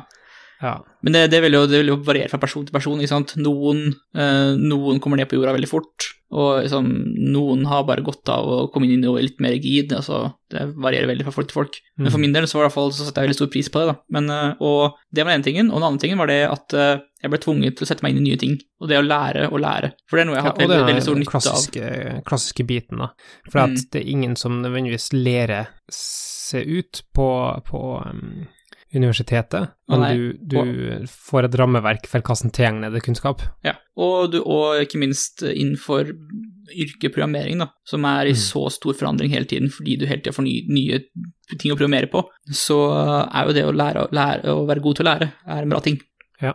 Ja. 0.62 0.76
Men 1.02 1.12
det, 1.16 1.31
det, 1.33 1.40
vil 1.42 1.52
jo, 1.59 1.66
det 1.66 1.81
vil 1.83 1.88
jo 1.92 1.97
variere 2.07 2.31
fra 2.31 2.38
person 2.38 2.64
til 2.64 2.73
person. 2.73 3.00
ikke 3.02 3.09
sant? 3.11 3.33
Noen, 3.42 3.88
eh, 4.14 4.52
noen 4.57 5.00
kommer 5.02 5.19
ned 5.19 5.28
på 5.28 5.35
jorda 5.40 5.52
veldig 5.57 5.69
fort, 5.69 6.07
og 6.33 6.62
liksom, 6.62 6.87
noen 7.35 7.66
har 7.69 7.83
bare 7.85 8.00
godt 8.07 8.31
av 8.33 8.47
å 8.47 8.59
komme 8.73 8.87
inn 8.87 8.95
i 8.95 9.02
noe 9.02 9.21
litt 9.21 9.40
mer 9.42 9.50
rigid. 9.52 9.90
altså 9.92 10.33
Det 10.49 10.62
varierer 10.81 11.11
veldig 11.11 11.25
fra 11.26 11.33
folk 11.35 11.49
til 11.50 11.59
folk. 11.59 11.81
Men 11.99 12.11
for 12.12 12.19
Mm. 12.19 12.23
min 12.23 12.33
del 12.33 12.45
så 12.47 12.59
var 12.61 12.69
det 12.69 12.73
fall 12.76 12.92
så 12.92 13.04
satte 13.04 13.21
jeg 13.21 13.28
veldig 13.28 13.37
stor 13.40 13.50
pris 13.52 13.69
på 13.69 13.81
det. 13.83 13.87
da. 13.90 13.97
Men, 14.11 14.31
eh, 14.31 14.54
og 14.61 14.95
Det 15.12 15.25
var 15.25 15.33
den 15.33 15.40
ene 15.42 15.45
tingen. 15.45 15.71
Og 15.73 15.81
den 15.83 15.88
andre 15.90 16.00
tingen 16.00 16.19
var 16.19 16.26
det 16.31 16.40
at 16.49 16.73
eh, 16.75 17.00
jeg 17.23 17.31
ble 17.31 17.38
tvunget 17.38 17.76
til 17.76 17.85
å 17.85 17.88
sette 17.90 18.02
meg 18.02 18.14
inn 18.16 18.23
i 18.25 18.31
nye 18.31 18.38
ting. 18.38 18.57
Og 18.81 18.88
det 18.88 18.97
å 19.02 19.04
lære 19.07 19.50
og 19.52 19.61
lære. 19.61 19.92
For 20.09 20.16
det 20.16 20.23
er 20.23 20.31
noe 20.31 20.37
jeg 20.38 20.42
har 20.42 20.50
hatt 20.52 20.61
ja, 20.62 20.66
veldig, 20.69 20.87
veldig 20.88 21.02
stor 21.02 21.16
nytte 21.21 21.31
klassiske, 21.35 21.85
av. 22.16 22.23
klassiske, 22.25 22.66
biten, 22.66 22.99
da. 22.99 23.09
For 23.50 23.59
Mm. 23.66 23.76
det 23.90 24.00
er 24.00 24.09
ingen 24.11 24.37
som 24.37 24.62
nødvendigvis 24.62 25.11
lærer 25.12 25.66
seg 25.90 26.66
ut 26.66 27.02
på, 27.14 27.28
på 27.66 27.83
um, 28.09 28.47
universitetet, 28.94 29.70
men 29.88 30.00
nei. 30.02 30.11
du, 30.16 30.32
du 30.52 31.06
får 31.08 31.46
et 31.49 31.54
rammeverk 31.61 32.06
for 32.11 32.20
hvordan 32.26 32.52
tilegner 32.52 32.92
det 32.92 33.02
kunnskap. 33.06 33.40
Ja, 33.64 33.75
og, 33.96 34.30
du, 34.34 34.38
og 34.44 34.80
ikke 34.84 35.00
minst 35.00 35.42
innenfor 35.46 36.11
yrket 36.72 37.12
programmering, 37.12 37.58
da, 37.61 37.70
som 37.88 38.04
er 38.08 38.30
i 38.30 38.34
Mm. 38.37 38.40
så 38.42 38.62
stor 38.72 38.94
forandring 38.96 39.32
hele 39.34 39.44
tiden 39.49 39.68
fordi 39.72 39.96
du 40.00 40.06
hele 40.06 40.22
tida 40.22 40.32
får 40.37 40.44
nye, 40.46 40.62
nye 40.72 41.00
ting 41.58 41.72
å 41.72 41.76
programmere 41.76 42.08
på, 42.12 42.22
så 42.52 42.78
er 43.26 43.49
jo 43.50 43.56
det 43.56 43.64
å 43.68 43.75
lære, 43.76 44.06
lære 44.12 44.54
å 44.54 44.62
være 44.68 44.80
god 44.84 44.96
til 45.00 45.06
å 45.06 45.11
lære, 45.11 45.32
er 45.46 45.62
en 45.66 45.72
bra 45.75 45.80
ting. 45.84 45.99
Ja. 46.40 46.54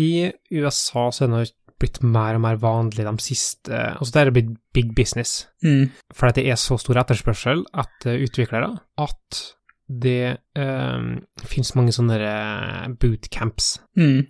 I 0.00 0.32
USA 0.50 1.10
så 1.14 1.26
er 1.26 1.34
det 1.44 1.52
blitt 1.80 2.00
mer 2.06 2.36
og 2.38 2.40
mer 2.44 2.56
vanlig 2.62 3.04
de 3.04 3.12
siste 3.20 3.74
Altså 3.98 4.12
det 4.14 4.20
er 4.22 4.30
blitt 4.34 4.52
big 4.72 4.94
business, 4.96 5.46
Mm. 5.62 5.90
for 6.14 6.30
det 6.32 6.46
er 6.46 6.56
så 6.56 6.78
stor 6.80 6.96
etterspørsel 7.02 7.64
etter 7.74 8.22
utviklere 8.24 8.72
at 8.98 9.42
det 9.88 10.38
um, 10.56 11.18
finnes 11.44 11.74
mange 11.76 11.92
sånne 11.92 12.16
eh, 12.16 12.86
bootcamps. 13.00 13.74
Mm. 14.00 14.22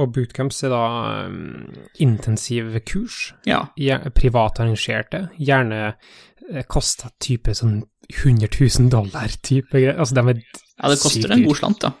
Og 0.00 0.12
bootcamps 0.16 0.62
er 0.66 0.72
da 0.72 0.82
um, 1.28 1.70
intensive 2.02 2.80
kurs 2.88 3.32
Ja. 3.46 3.66
privat 4.16 4.58
arrangerte, 4.62 5.26
gjerne 5.38 5.80
eh, 5.92 6.64
koster 6.66 7.12
type 7.22 7.54
sånn 7.54 7.82
100 8.12 8.48
000 8.58 8.90
dollar 8.92 9.30
type 9.44 9.70
greier. 9.70 9.98
Altså, 10.00 10.16
de 10.18 10.24
er 10.34 10.42
ja, 10.42 10.90
det 10.90 10.98
koster 11.00 11.32
en 11.32 11.44
god 11.46 11.60
slant, 11.60 11.84
da. 11.84 11.92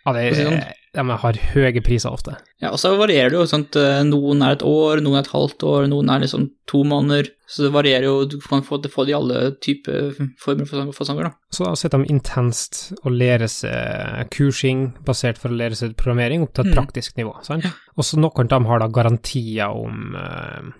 Ja, 0.00 0.12
det 0.16 0.24
det 0.34 0.46
er, 0.48 0.72
de 0.96 1.04
har 1.22 1.36
høye 1.54 1.80
priser 1.86 2.10
ofte. 2.10 2.32
Ja, 2.60 2.72
og 2.74 2.78
så 2.82 2.90
varierer 2.98 3.30
det 3.30 3.38
jo, 3.38 3.44
at 3.46 3.76
eh, 3.78 4.00
noen 4.08 4.42
er 4.42 4.56
et 4.56 4.64
år, 4.66 4.98
noen 5.04 5.20
er 5.20 5.22
et 5.22 5.30
halvt 5.30 5.62
år, 5.62 5.86
noen 5.92 6.10
er 6.10 6.24
liksom 6.24 6.48
to 6.70 6.80
måneder, 6.86 7.28
så 7.46 7.64
det 7.66 7.70
varierer 7.74 8.06
jo, 8.08 8.24
du 8.30 8.36
kan 8.42 8.62
få, 8.66 8.80
få 8.90 9.04
det 9.06 9.14
i 9.14 9.16
alle 9.16 9.38
typer 9.62 10.10
former 10.42 10.66
for 10.66 10.90
fasonger, 10.98 11.30
da. 11.30 11.32
Så 11.54 11.70
sitter 11.78 12.02
de 12.02 12.10
intenst 12.12 12.92
og 13.04 13.14
lærer 13.14 13.46
seg 13.50 14.28
kursing 14.34 14.88
basert 15.06 15.38
for 15.38 15.50
å 15.54 15.58
lære 15.58 15.78
seg 15.78 15.94
programmering 15.98 16.42
opp 16.46 16.54
til 16.54 16.66
et 16.66 16.72
Mm. 16.74 16.76
praktisk 16.78 17.16
nivå. 17.18 17.36
Sant? 17.46 17.66
Og 17.96 18.04
så 18.06 18.18
noen 18.18 18.44
av 18.44 18.48
dem 18.52 18.66
har 18.70 18.82
da 18.82 18.88
garantier 18.88 19.70
om, 19.70 20.14
uh, 20.18 20.70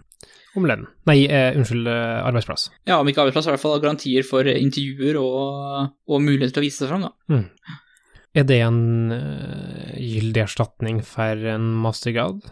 om 0.58 0.66
lønn. 0.66 0.86
Nei, 1.06 1.24
eh, 1.30 1.54
unnskyld, 1.54 1.86
eh, 1.86 2.22
arbeidsplass. 2.26 2.68
Ja, 2.86 2.98
om 2.98 3.06
ikke 3.06 3.22
arbeidsplass, 3.22 3.46
i 3.46 3.54
hvert 3.54 3.62
fall 3.62 3.78
garantier 3.80 4.26
for 4.26 4.42
intervjuer 4.42 5.18
og, 5.22 5.92
og 6.10 6.20
mulighet 6.26 6.52
til 6.54 6.62
å 6.62 6.66
vise 6.66 6.82
seg 6.82 6.90
fram, 6.90 7.06
da. 7.06 7.40
Er 8.36 8.46
det 8.46 8.60
en 8.62 9.10
uh, 9.10 9.94
gyldig 9.98 10.44
erstatning 10.44 11.00
for 11.06 11.46
en 11.50 11.70
mastergrad? 11.82 12.44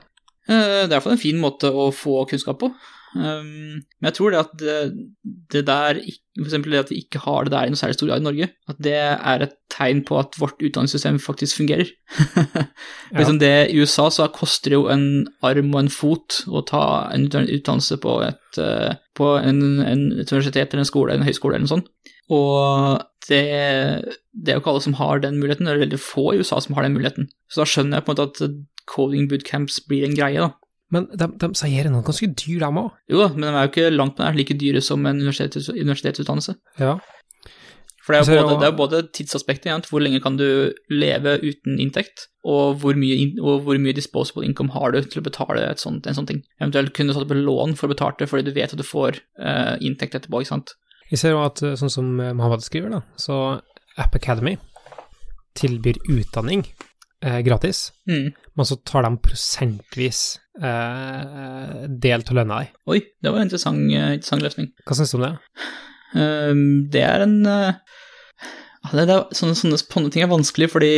Eh, 0.49 0.87
Det 0.89 0.89
er 0.89 0.97
iallfall 0.97 1.15
en 1.15 1.23
fin 1.23 1.39
måte 1.39 1.71
å 1.71 1.91
få 1.95 2.25
kunnskap 2.31 2.59
på. 2.65 2.73
Um, 3.19 3.83
men 3.99 4.07
jeg 4.07 4.15
tror 4.15 4.31
det 4.31 4.39
at 4.39 4.53
det, 4.61 4.75
det 5.51 5.63
der, 5.67 5.99
F.eks. 5.99 6.21
for 6.39 6.47
eksempel 6.47 6.75
det 6.75 6.83
at 6.85 6.93
vi 6.93 7.01
ikke 7.03 7.23
har 7.25 7.47
det 7.47 7.53
der 7.55 7.67
i 7.67 7.73
noe 7.73 7.81
særlig 7.81 7.97
stor 7.99 8.11
grad 8.11 8.23
i 8.23 8.27
Norge, 8.29 8.49
at 8.71 8.79
det 8.87 8.95
er 8.95 9.45
et 9.45 9.57
tegn 9.75 10.05
på 10.07 10.21
at 10.21 10.39
vårt 10.39 10.63
utdanningssystem 10.63 11.19
faktisk 11.23 11.63
fungerer. 11.63 11.91
Ja. 13.09 13.23
liksom 13.23 13.39
det, 13.41 13.71
I 13.73 13.81
USA 13.81 14.11
så 14.13 14.27
koster 14.29 14.69
det 14.71 14.77
jo 14.77 14.89
en 14.93 15.05
arm 15.45 15.71
og 15.73 15.79
en 15.81 15.91
fot 15.93 16.43
å 16.45 16.61
ta 16.69 16.83
en 17.15 17.25
utdannelse 17.25 17.97
på 18.03 18.19
et, 18.27 18.59
eh, 18.61 18.99
på 19.17 19.31
en, 19.41 19.63
en, 19.81 20.03
et 20.13 20.29
universitet 20.29 20.75
eller 20.75 20.85
en 20.85 20.89
skole 20.91 21.15
eller 21.15 21.25
en 21.25 21.29
høyskole 21.31 21.57
eller 21.57 21.65
noe 21.65 21.73
sånt. 21.73 21.89
Og 22.29 23.01
det, 23.31 23.41
det 24.37 24.53
er 24.53 24.59
jo 24.59 24.61
ikke 24.61 24.75
alle 24.75 24.85
som 24.85 24.99
har 25.01 25.25
den 25.25 25.41
muligheten, 25.41 25.65
det 25.65 25.73
er 25.79 25.85
veldig 25.87 26.01
få 26.05 26.27
i 26.35 26.43
USA 26.43 26.61
som 26.61 26.77
har 26.77 26.85
den 26.85 26.99
muligheten. 26.99 27.31
Så 27.49 27.63
da 27.63 27.69
skjønner 27.73 27.99
jeg 27.99 28.07
på 28.07 28.13
en 28.13 28.21
måte 28.21 28.29
at 28.29 28.59
coding 28.93 29.29
bootcamps 29.33 29.81
blir 29.89 30.05
en 30.05 30.17
greie, 30.17 30.45
da. 30.45 30.53
Men 30.95 31.05
de, 31.13 31.29
de 31.41 31.53
sier 31.59 31.91
noe 31.93 32.05
ganske 32.07 32.31
dyr, 32.33 32.63
de 32.65 32.83
òg. 32.83 32.91
Jo 33.13 33.21
da, 33.21 33.29
men 33.35 33.47
de 33.47 33.53
er 33.53 33.67
jo 33.67 33.73
ikke 33.73 33.95
langt 33.95 34.21
nær 34.21 34.37
like 34.37 34.57
dyre 34.57 34.81
som 34.85 35.05
en 35.05 35.21
universitets, 35.21 35.69
universitetsutdannelse. 35.75 36.57
Ja. 36.81 36.97
For 38.09 38.17
det 38.17 38.33
er 38.33 38.39
jo 38.41 38.55
både, 38.55 38.69
både 38.73 38.99
tidsaspektet, 39.13 39.67
igjen, 39.69 39.83
hvor 39.85 40.01
lenge 40.01 40.23
kan 40.25 40.39
du 40.41 40.73
leve 40.89 41.35
uten 41.43 41.77
inntekt, 41.77 42.31
og 42.49 42.79
hvor 42.81 42.97
mye, 42.97 43.19
og 43.43 43.67
hvor 43.67 43.77
mye 43.77 43.93
disposable 43.93 44.47
income 44.49 44.73
har 44.73 44.95
du 44.95 45.03
til 45.05 45.21
å 45.21 45.27
betale 45.27 45.67
et 45.69 45.83
sånt, 45.83 46.09
en 46.09 46.17
sånn 46.17 46.29
ting. 46.31 46.41
Eventuelt 46.57 46.95
kunne 46.97 47.13
du 47.13 47.19
tatt 47.19 47.27
opp 47.27 47.35
et 47.37 47.45
lån 47.45 47.77
for 47.77 47.85
å 47.85 47.93
betale 47.93 48.17
det, 48.23 48.31
fordi 48.31 48.47
du 48.49 48.55
vet 48.57 48.73
at 48.73 48.81
du 48.81 48.87
får 48.87 49.21
eh, 49.21 49.75
inntekt 49.85 50.17
etterpå, 50.17 50.41
ikke 50.41 50.55
sant. 50.55 50.73
Vi 51.13 51.21
ser 51.21 51.37
jo 51.37 51.45
at, 51.45 51.61
eh, 51.61 51.77
sånn 51.77 51.93
som 51.93 52.09
eh, 52.17 52.33
Mohammed 52.33 52.65
skriver, 52.65 52.97
da, 52.97 53.03
så 53.21 53.59
App 54.01 54.17
Academy 54.17 54.57
tilbyr 55.59 56.01
utdanning 56.09 56.65
eh, 57.25 57.41
gratis, 57.47 57.93
Mm. 58.09 58.33
men 58.57 58.67
så 58.67 58.77
tar 58.85 59.03
de 59.07 59.19
prosentvis 59.23 60.39
eh, 60.63 61.87
del 61.89 62.25
av 62.25 62.35
lønna 62.41 62.61
di. 62.63 62.71
Oi, 62.95 63.01
det 63.23 63.31
var 63.31 63.41
en 63.41 63.49
interessant, 63.49 63.79
eh, 63.93 64.15
interessant 64.19 64.43
løsning. 64.45 64.73
Hva 64.87 64.97
syns 64.99 65.13
du 65.15 65.19
om 65.21 65.27
det? 65.29 65.35
Um, 66.17 66.63
det 66.89 67.03
er 67.05 67.21
en 67.27 67.35
uh, 67.45 67.73
ja, 68.85 68.91
det, 68.95 69.03
det 69.11 69.15
er, 69.15 69.25
sånne, 69.37 69.57
sånne, 69.59 69.77
sånne 69.83 70.13
ting 70.15 70.23
er 70.25 70.31
vanskelig, 70.31 70.71
fordi 70.73 70.93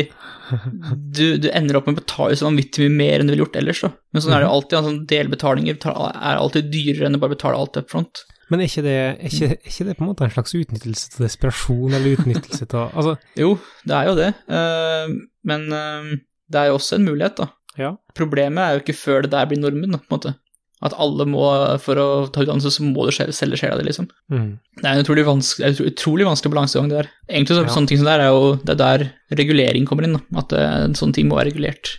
du, 1.18 1.24
du 1.42 1.48
ender 1.50 1.78
opp 1.80 1.88
med 1.88 1.96
å 1.98 2.02
betale 2.02 2.36
så 2.38 2.46
vanvittig 2.46 2.86
mye 2.86 2.98
mer 3.00 3.20
enn 3.22 3.26
du 3.30 3.34
ville 3.34 3.42
gjort 3.46 3.58
ellers. 3.58 3.80
Da. 3.82 3.90
Men 4.14 4.22
sånn 4.24 4.36
er 4.36 4.44
det 4.44 4.50
alltid. 4.52 4.76
Altså, 4.78 4.92
delbetalinger 5.10 5.80
er 5.90 6.36
alltid 6.38 6.70
dyrere 6.70 7.08
enn 7.08 7.18
å 7.18 7.22
bare 7.22 7.34
betale 7.34 7.58
alt 7.58 7.80
up 7.80 7.90
front. 7.90 8.22
Men 8.50 8.60
er 8.60 8.66
ikke 8.70 8.82
det, 8.82 8.94
er 8.98 9.30
ikke, 9.30 9.48
er 9.54 9.70
ikke 9.70 9.84
det 9.88 9.96
på 9.98 10.02
en 10.04 10.08
måte 10.10 10.24
en 10.26 10.34
slags 10.34 10.54
utnyttelse 10.58 11.10
til 11.14 11.24
desperasjon, 11.26 11.94
eller 11.94 12.16
utnyttelse 12.18 12.66
til 12.66 12.82
Altså, 12.98 13.16
Jo, 13.38 13.54
det 13.86 13.96
er 13.96 14.10
jo 14.10 14.14
det, 14.18 14.30
Ehm, 14.50 15.16
men 15.46 15.66
ehm, 15.72 16.12
det 16.50 16.60
er 16.60 16.70
jo 16.72 16.78
også 16.80 16.98
en 16.98 17.04
mulighet, 17.06 17.36
da. 17.38 17.46
ja. 17.78 17.92
Problemet 18.18 18.58
er 18.64 18.72
jo 18.74 18.80
ikke 18.84 18.96
før 18.98 19.22
det 19.22 19.30
der 19.32 19.46
blir 19.46 19.60
normen, 19.62 19.90
da, 19.94 19.98
på 20.02 20.10
en 20.10 20.16
måte. 20.18 20.34
At 20.82 20.94
alle 20.96 21.26
må, 21.28 21.44
for 21.84 21.98
å 22.00 22.06
ta 22.32 22.40
utdannelse, 22.40 22.70
så 22.72 22.82
må 22.82 23.04
du 23.04 23.10
selge 23.12 23.58
sjela 23.60 23.76
di, 23.78 23.84
liksom. 23.84 24.06
Mm. 24.32 24.46
Det 24.80 24.86
er 24.88 24.94
en 24.96 25.02
utrolig 25.04 25.26
vanskelig, 25.28 25.76
utrolig 25.92 26.24
vanskelig 26.24 26.54
balansegang, 26.54 26.88
det 26.88 27.02
der. 27.02 27.10
Egentlig 27.28 27.58
så, 27.58 27.64
Ja. 27.66 27.74
sånne 27.74 27.90
ting 27.90 28.00
som 28.00 28.08
det 28.08 28.14
der 28.16 28.24
er 28.24 28.30
jo 28.32 28.54
det 28.64 28.72
er 28.74 28.80
der 28.80 29.04
regulering 29.36 29.84
kommer 29.86 30.08
inn, 30.08 30.16
da. 30.16 30.40
At 30.40 30.52
eh, 30.56 30.86
sånne 30.96 31.12
ting 31.18 31.28
må 31.28 31.36
være 31.36 31.52
regulert. 31.52 31.92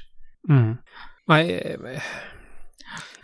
Mm. 0.50 0.80
Nei, 1.30 1.44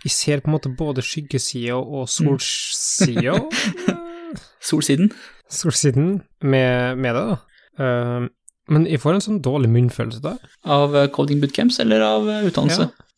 eh, 0.08 0.10
jeg 0.10 0.16
ser 0.16 0.42
på 0.42 0.50
en 0.50 0.56
måte 0.56 0.72
både 0.74 1.04
skyggesida 1.04 1.78
og 1.78 2.08
solsida. 2.12 3.38
Solsiden. 4.68 5.12
Solsiden 5.48 6.18
med, 6.42 6.98
med 7.00 7.14
det, 7.16 7.22
da. 7.30 7.36
Uh, 7.78 8.26
men 8.68 8.84
jeg 8.88 9.00
får 9.00 9.16
en 9.16 9.22
sånn 9.24 9.42
dårlig 9.44 9.70
munnfølelse 9.72 10.20
da. 10.20 10.34
Av 10.68 10.92
eh, 10.98 11.06
coding 11.14 11.38
bootcamps 11.40 11.78
eller 11.80 12.02
av 12.04 12.26
utdannelse? 12.28 12.88
Ja. 12.90 13.08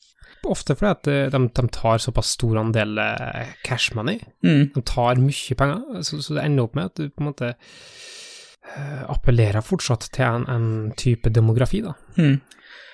Ofte 0.49 0.77
fordi 0.79 0.91
at 0.91 1.09
eh, 1.11 1.25
de, 1.33 1.41
de 1.57 1.65
tar 1.75 2.01
såpass 2.01 2.35
stor 2.37 2.61
andel 2.63 3.01
eh, 3.03 3.51
cash 3.67 3.97
money. 3.99 4.21
Mm. 4.47 4.71
De 4.77 4.83
tar 4.87 5.21
mye 5.21 5.57
penger, 5.59 6.05
så, 6.07 6.21
så 6.25 6.37
det 6.37 6.45
ender 6.47 6.69
opp 6.69 6.79
med 6.79 6.93
at 6.93 7.01
du 7.01 7.11
på 7.11 7.25
en 7.25 7.29
måte 7.29 7.51
eh, 7.51 9.03
appellerer 9.11 9.67
fortsatt 9.67 10.09
til 10.15 10.27
en, 10.29 10.47
en 10.49 10.71
type 10.99 11.33
demografi, 11.35 11.83
da. 11.85 11.97
Mm. 12.17 12.39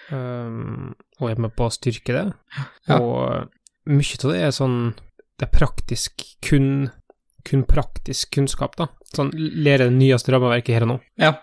Um, 0.06 0.92
og 1.18 1.30
er 1.32 1.40
med 1.42 1.54
på 1.58 1.66
å 1.66 1.74
styrke 1.74 2.14
det. 2.14 2.26
Ja. 2.86 2.98
Og 2.98 3.52
mye 3.86 4.18
av 4.24 4.30
det 4.32 4.40
er 4.42 4.54
sånn 4.54 4.78
Det 5.38 5.46
er 5.48 5.52
praktisk 5.58 6.22
kun, 6.42 6.90
kun 7.44 7.64
praktisk 7.68 8.30
kunnskap, 8.32 8.76
da. 8.76 8.86
Sånn 9.14 9.30
lære 9.36 9.90
det 9.90 9.96
nyeste 9.98 10.32
rammeverket 10.32 10.74
her 10.78 10.86
og 10.86 10.88
nå. 10.94 11.00
Ja. 11.20 11.34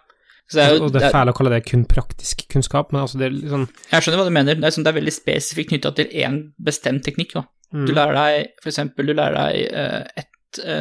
Så 0.49 0.58
det 0.60 0.65
jo- 0.73 0.86
og 0.86 0.91
det 0.93 1.03
er 1.03 1.12
fælt 1.13 1.29
å 1.32 1.36
kalle 1.38 1.51
det 1.53 1.65
kun 1.69 1.86
praktisk 1.86 2.47
kunnskap, 2.49 2.91
men 2.91 3.01
altså 3.03 3.17
det 3.19 3.27
er 3.27 3.36
litt 3.38 3.49
sånn 3.53 3.67
jeg 3.91 4.01
skjønner 4.01 4.17
hva 4.19 4.25
du 4.25 4.34
mener. 4.36 4.56
Det 4.56 4.65
er, 4.65 4.73
sånn, 4.75 4.84
det 4.84 4.91
er 4.95 4.99
veldig 4.99 5.13
spesifikt 5.13 5.69
knytta 5.69 5.93
til 5.95 6.08
én 6.10 6.39
bestemt 6.62 7.03
teknikk. 7.06 7.34
Da. 7.34 7.45
mm, 7.73 7.86
Du 7.88 7.93
lærer 7.93 8.13
deg 8.17 8.49
for 8.62 8.69
eksempel, 8.73 9.06
du 9.06 9.13
lærer 9.13 9.34
deg 9.39 9.56
et 9.62 10.17
ett 10.17 10.25
eh, 10.25 10.29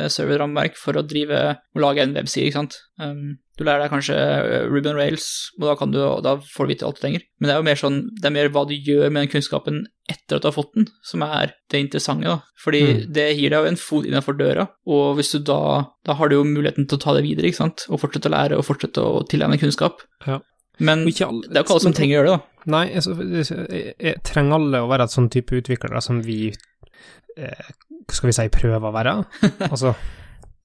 serverrammeverk 0.09 0.77
for 0.77 0.99
å 0.99 1.05
drive 1.07 1.39
og 1.75 1.81
lage 1.81 2.03
en 2.03 2.15
webside, 2.17 2.49
ikke 2.51 2.61
sant. 2.61 2.77
Um, 3.01 3.39
du 3.59 3.65
lærer 3.65 3.85
deg 3.85 3.93
kanskje 3.93 4.17
Ruben 4.17 4.73
Ruby 4.73 4.89
on 4.91 4.97
Rails, 4.97 5.27
og 5.61 5.67
da, 5.69 5.75
kan 5.79 5.91
du, 5.93 5.99
da 6.25 6.37
får 6.41 6.67
du 6.67 6.73
vite 6.73 6.87
alt 6.89 6.97
du 6.97 7.03
trenger. 7.05 7.23
Men 7.39 7.49
det 7.49 7.55
er 7.55 7.61
jo 7.61 7.67
mer 7.69 7.81
sånn, 7.81 7.99
det 8.21 8.29
er 8.31 8.35
mer 8.37 8.49
hva 8.55 8.63
du 8.69 8.75
gjør 8.75 9.11
med 9.13 9.27
den 9.27 9.33
kunnskapen 9.35 9.83
etter 10.11 10.37
at 10.39 10.43
du 10.43 10.49
har 10.49 10.57
fått 10.57 10.73
den, 10.75 10.89
som 11.07 11.23
er 11.27 11.53
det 11.71 11.83
interessante, 11.85 12.27
da. 12.27 12.39
Fordi 12.65 12.81
Mm. 12.83 13.13
det 13.13 13.27
gir 13.39 13.51
deg 13.51 13.61
jo 13.65 13.71
en 13.71 13.77
fot 13.77 14.05
innenfor 14.09 14.39
døra, 14.39 14.69
og 14.87 15.17
hvis 15.19 15.33
du 15.37 15.39
da 15.39 15.61
Da 16.05 16.15
har 16.19 16.29
du 16.29 16.35
jo 16.35 16.45
muligheten 16.45 16.89
til 16.89 16.99
å 16.99 17.01
ta 17.01 17.13
det 17.15 17.23
videre, 17.23 17.47
ikke 17.47 17.61
sant, 17.63 17.85
og 17.89 18.01
fortsette 18.01 18.27
å 18.27 18.33
lære 18.35 18.57
og 18.59 18.65
fortsette 18.67 18.99
å 18.99 19.21
tilegne 19.29 19.61
kunnskap. 19.61 20.01
Ja. 20.27 20.41
Men 20.81 21.05
det 21.05 21.21
er 21.21 21.29
jo 21.31 21.63
ikke 21.63 21.75
alle 21.77 21.81
som 21.85 21.93
trenger 21.95 22.17
å 22.17 22.19
gjøre 22.19 22.31
det, 22.33 22.39
da. 22.41 22.49
Nei, 22.73 22.87
jeg, 22.95 23.03
jeg, 23.47 23.95
jeg 24.01 24.23
trenger 24.25 24.55
alle 24.57 24.81
å 24.83 24.89
være 24.91 25.05
et 25.05 25.15
sånn 25.15 25.29
type 25.31 25.55
utviklere 25.61 26.01
som 26.03 26.21
vi 26.23 26.53
eh, 27.37 27.71
skal 28.11 28.31
vi 28.31 28.37
si 28.37 28.49
prøve 28.53 28.91
å 28.91 28.95
være? 28.95 29.17
Altså 29.69 29.95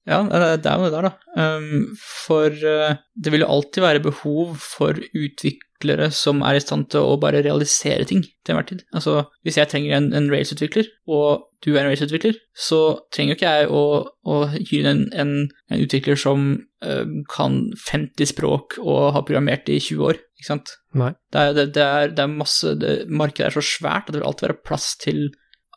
Ja, 0.08 0.22
det 0.24 0.64
er 0.64 0.78
jo 0.80 0.88
det 0.88 0.92
der, 0.94 1.08
da. 1.08 1.10
Um, 1.36 1.88
for 2.00 2.48
uh, 2.48 2.96
det 3.12 3.32
vil 3.32 3.44
jo 3.44 3.50
alltid 3.52 3.84
være 3.84 4.04
behov 4.06 4.54
for 4.62 4.96
utviklere 4.96 6.08
som 6.16 6.40
er 6.46 6.56
i 6.56 6.62
stand 6.64 6.88
til 6.94 7.04
å 7.04 7.18
bare 7.20 7.42
realisere 7.44 8.06
ting 8.08 8.22
til 8.24 8.54
enhver 8.54 8.70
tid. 8.70 8.86
Altså, 8.96 9.26
hvis 9.44 9.58
jeg 9.60 9.68
trenger 9.68 9.98
en, 9.98 10.08
en 10.16 10.30
Rails-utvikler, 10.32 10.88
og 11.12 11.44
du 11.64 11.74
er 11.74 11.82
en 11.82 11.90
Rails-utvikler, 11.90 12.38
så 12.56 12.80
trenger 13.12 13.34
jo 13.34 13.38
ikke 13.38 13.52
jeg 13.52 13.68
å, 13.68 13.82
å 14.08 14.38
hyre 14.54 14.94
en, 14.94 15.04
en, 15.12 15.34
en, 15.68 15.84
utvikler 15.84 16.16
som 16.20 16.48
uh, 16.86 17.04
kan 17.28 17.60
50 17.84 18.32
språk 18.32 18.78
og 18.80 19.10
har 19.18 19.26
programmert 19.28 19.68
i 19.68 19.76
20 19.76 20.08
år, 20.08 20.22
ikke 20.40 20.48
sant? 20.54 20.72
Nei. 20.96 21.12
Det 21.34 21.42
er, 21.42 21.52
det, 21.58 21.66
det 21.76 21.84
er, 21.84 22.16
det 22.16 22.24
er 22.24 22.32
masse 22.32 22.72
det, 22.80 22.96
Markedet 23.12 23.50
er 23.50 23.58
så 23.60 23.66
svært 23.76 24.08
at 24.08 24.16
det 24.16 24.22
vil 24.22 24.30
alltid 24.30 24.48
være 24.48 24.62
plass 24.64 24.94
til 25.04 25.26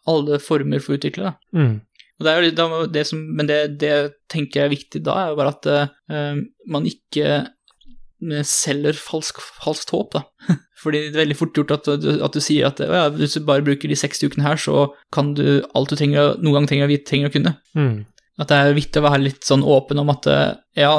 alle 0.10 0.40
former 0.42 0.84
for 0.84 0.98
utviklere. 0.98 1.34
Da. 1.34 1.58
Mm. 1.58 1.80
Det 2.22 2.30
er 2.30 2.46
jo 2.46 2.86
det 2.94 3.06
som, 3.10 3.22
men 3.38 3.50
det, 3.50 3.62
det 3.82 3.96
tenker 4.30 4.62
jeg 4.62 4.68
er 4.68 4.76
viktig 4.76 5.02
da, 5.06 5.18
er 5.18 5.32
jo 5.32 5.40
bare 5.40 5.56
at 5.56 5.70
uh, 6.14 6.42
man 6.70 6.86
ikke 6.86 7.42
selger 8.46 8.94
falsk, 8.94 9.40
falskt 9.42 9.90
håp, 9.96 10.14
da. 10.14 10.22
Fordi 10.82 11.00
det 11.08 11.16
er 11.16 11.24
veldig 11.24 11.38
fort 11.38 11.58
gjort 11.58 11.74
at, 11.76 11.88
at 11.90 12.36
du 12.36 12.42
sier 12.42 12.70
at 12.70 12.80
ja, 12.82 13.08
hvis 13.14 13.38
du 13.38 13.46
bare 13.46 13.66
bruker 13.66 13.90
de 13.90 13.98
60 13.98 14.30
ukene 14.30 14.46
her, 14.46 14.58
så 14.62 14.88
kan 15.14 15.34
du 15.38 15.62
alt 15.78 15.94
du 15.94 15.98
trenger, 15.98 16.38
noen 16.42 16.60
gang 16.62 16.70
trenger 16.70 16.88
å 16.88 16.92
vite, 16.92 17.08
trenger 17.10 17.30
å 17.30 17.34
kunne. 17.34 17.54
Mm. 17.78 17.96
At 18.42 18.50
det 18.50 18.58
er 18.58 18.74
viktig 18.78 19.02
å 19.02 19.06
være 19.06 19.22
litt 19.28 19.46
sånn 19.46 19.62
åpen 19.62 20.02
om 20.02 20.10
at 20.10 20.26
ja, 20.74 20.94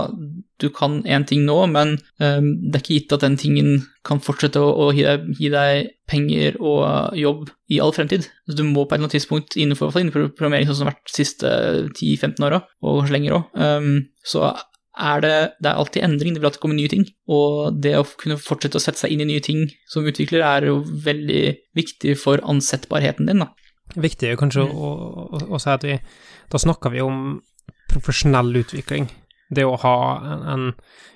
du 0.63 0.69
kan 0.71 1.01
én 1.03 1.25
ting 1.27 1.45
nå, 1.47 1.57
men 1.73 1.97
um, 2.23 2.49
det 2.71 2.79
er 2.79 2.83
ikke 2.83 2.97
gitt 2.99 3.15
at 3.17 3.25
den 3.25 3.39
tingen 3.41 3.83
kan 4.07 4.21
fortsette 4.23 4.61
å, 4.63 4.71
å 4.85 4.91
gi, 4.95 5.05
deg, 5.07 5.29
gi, 5.39 5.51
deg, 5.53 5.93
penger 6.13 6.59
og 6.61 7.17
jobb 7.19 7.47
i 7.73 7.81
all 7.83 7.95
fremtid. 7.97 8.29
Så 8.47 8.59
du 8.59 8.65
må 8.69 8.85
på 8.85 8.93
et 8.93 8.99
eller 8.99 9.09
annet 9.09 9.17
tidspunkt 9.17 9.57
innenfor, 9.57 9.95
innenfor 9.99 10.29
programmering, 10.37 10.69
sånn 10.69 10.79
som 10.79 10.87
det 10.87 10.93
har 10.93 10.99
vært 10.99 11.13
de 11.13 11.17
siste 11.19 11.55
10-15 11.97 12.47
åra, 12.49 12.61
og 12.85 13.01
kanskje 13.01 13.17
lenger 13.17 13.39
òg, 13.39 13.57
um, 13.59 13.97
så 14.29 14.53
er 14.93 15.23
det, 15.25 15.37
det 15.65 15.71
er 15.71 15.81
alltid 15.81 16.05
endring, 16.05 16.35
det 16.35 16.43
vil 16.43 16.51
alltid 16.51 16.63
komme 16.63 16.77
nye 16.77 16.93
ting. 16.93 17.07
Og 17.33 17.81
det 17.83 17.95
å 17.97 18.05
kunne 18.21 18.37
fortsette 18.41 18.79
å 18.79 18.85
sette 18.85 19.01
seg 19.01 19.15
inn 19.15 19.25
i 19.25 19.31
nye 19.31 19.45
ting 19.45 19.65
som 19.91 20.07
utvikler, 20.07 20.45
er 20.45 20.69
jo 20.69 20.83
veldig 20.85 21.45
viktig 21.79 22.19
for 22.21 22.45
ansettbarheten 22.45 23.31
din, 23.31 23.47
da. 23.47 23.49
Viktig 24.01 24.35
kanskje 24.41 24.67
mm. 24.67 24.73
å, 24.73 24.91
å, 25.23 25.41
å, 25.53 25.61
si 25.61 25.69
at 25.73 25.85
vi 25.85 25.99
Da 26.53 26.61
snakker 26.61 26.95
vi 26.95 27.03
om 27.05 27.41
profesjonell 27.93 28.55
utvikling. 28.63 29.11
Det 29.53 29.65
å 29.69 29.77
ha 29.83 29.97
en, 30.25 30.45
en 30.49 30.69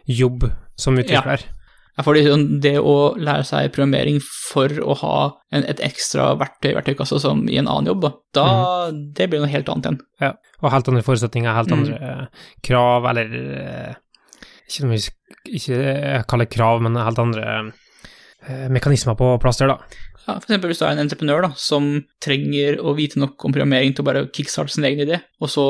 jobb 0.05 0.51
som 0.77 0.99
utvikler. 1.01 1.41
Ja. 1.47 2.03
for 2.05 2.13
fordi 2.13 2.59
det 2.61 2.75
å 2.77 3.15
lære 3.17 3.47
seg 3.49 3.71
programmering 3.73 4.19
for 4.21 4.69
å 4.85 4.97
ha 5.01 5.17
en, 5.49 5.65
et 5.65 5.81
ekstra 5.81 6.35
verktøy 6.37 6.75
i 6.75 6.77
verktøykassa 6.77 7.21
som 7.23 7.47
i 7.49 7.57
en 7.57 7.71
annen 7.73 7.89
jobb, 7.89 8.05
da, 8.37 8.45
mm. 8.45 8.99
det 9.17 9.31
blir 9.33 9.41
noe 9.41 9.49
helt 9.49 9.71
annet 9.73 9.89
igjen. 9.89 10.03
Ja, 10.21 10.35
og 10.61 10.75
helt 10.75 10.91
andre 10.93 11.07
forutsetninger, 11.07 11.57
helt 11.57 11.73
andre 11.73 11.97
mm. 12.03 12.45
krav, 12.69 13.09
eller 13.09 13.33
eh, 13.63 13.97
ikke 14.69 14.91
noe 14.91 15.01
ikke 15.57 16.23
kaller 16.29 16.51
krav, 16.51 16.85
men 16.85 17.01
helt 17.01 17.23
andre 17.23 17.49
eh, 17.55 17.73
mekanismer 18.73 19.17
på 19.19 19.35
plass 19.43 19.63
der, 19.63 19.75
da. 19.75 20.07
Ja, 20.27 20.35
for 20.41 20.49
eksempel 20.49 20.73
hvis 20.73 20.81
du 20.81 20.85
er 20.87 20.97
en 20.97 21.05
entreprenør 21.05 21.45
da, 21.45 21.49
som 21.55 21.85
trenger 22.23 22.81
å 22.83 22.97
vite 22.99 23.21
nok 23.23 23.45
om 23.47 23.53
programmering 23.55 23.93
til 23.95 24.03
å 24.03 24.07
bare 24.09 24.25
kickstarte 24.35 24.75
sin 24.75 24.87
egen 24.89 25.05
idé, 25.05 25.21
og 25.39 25.51
så 25.53 25.67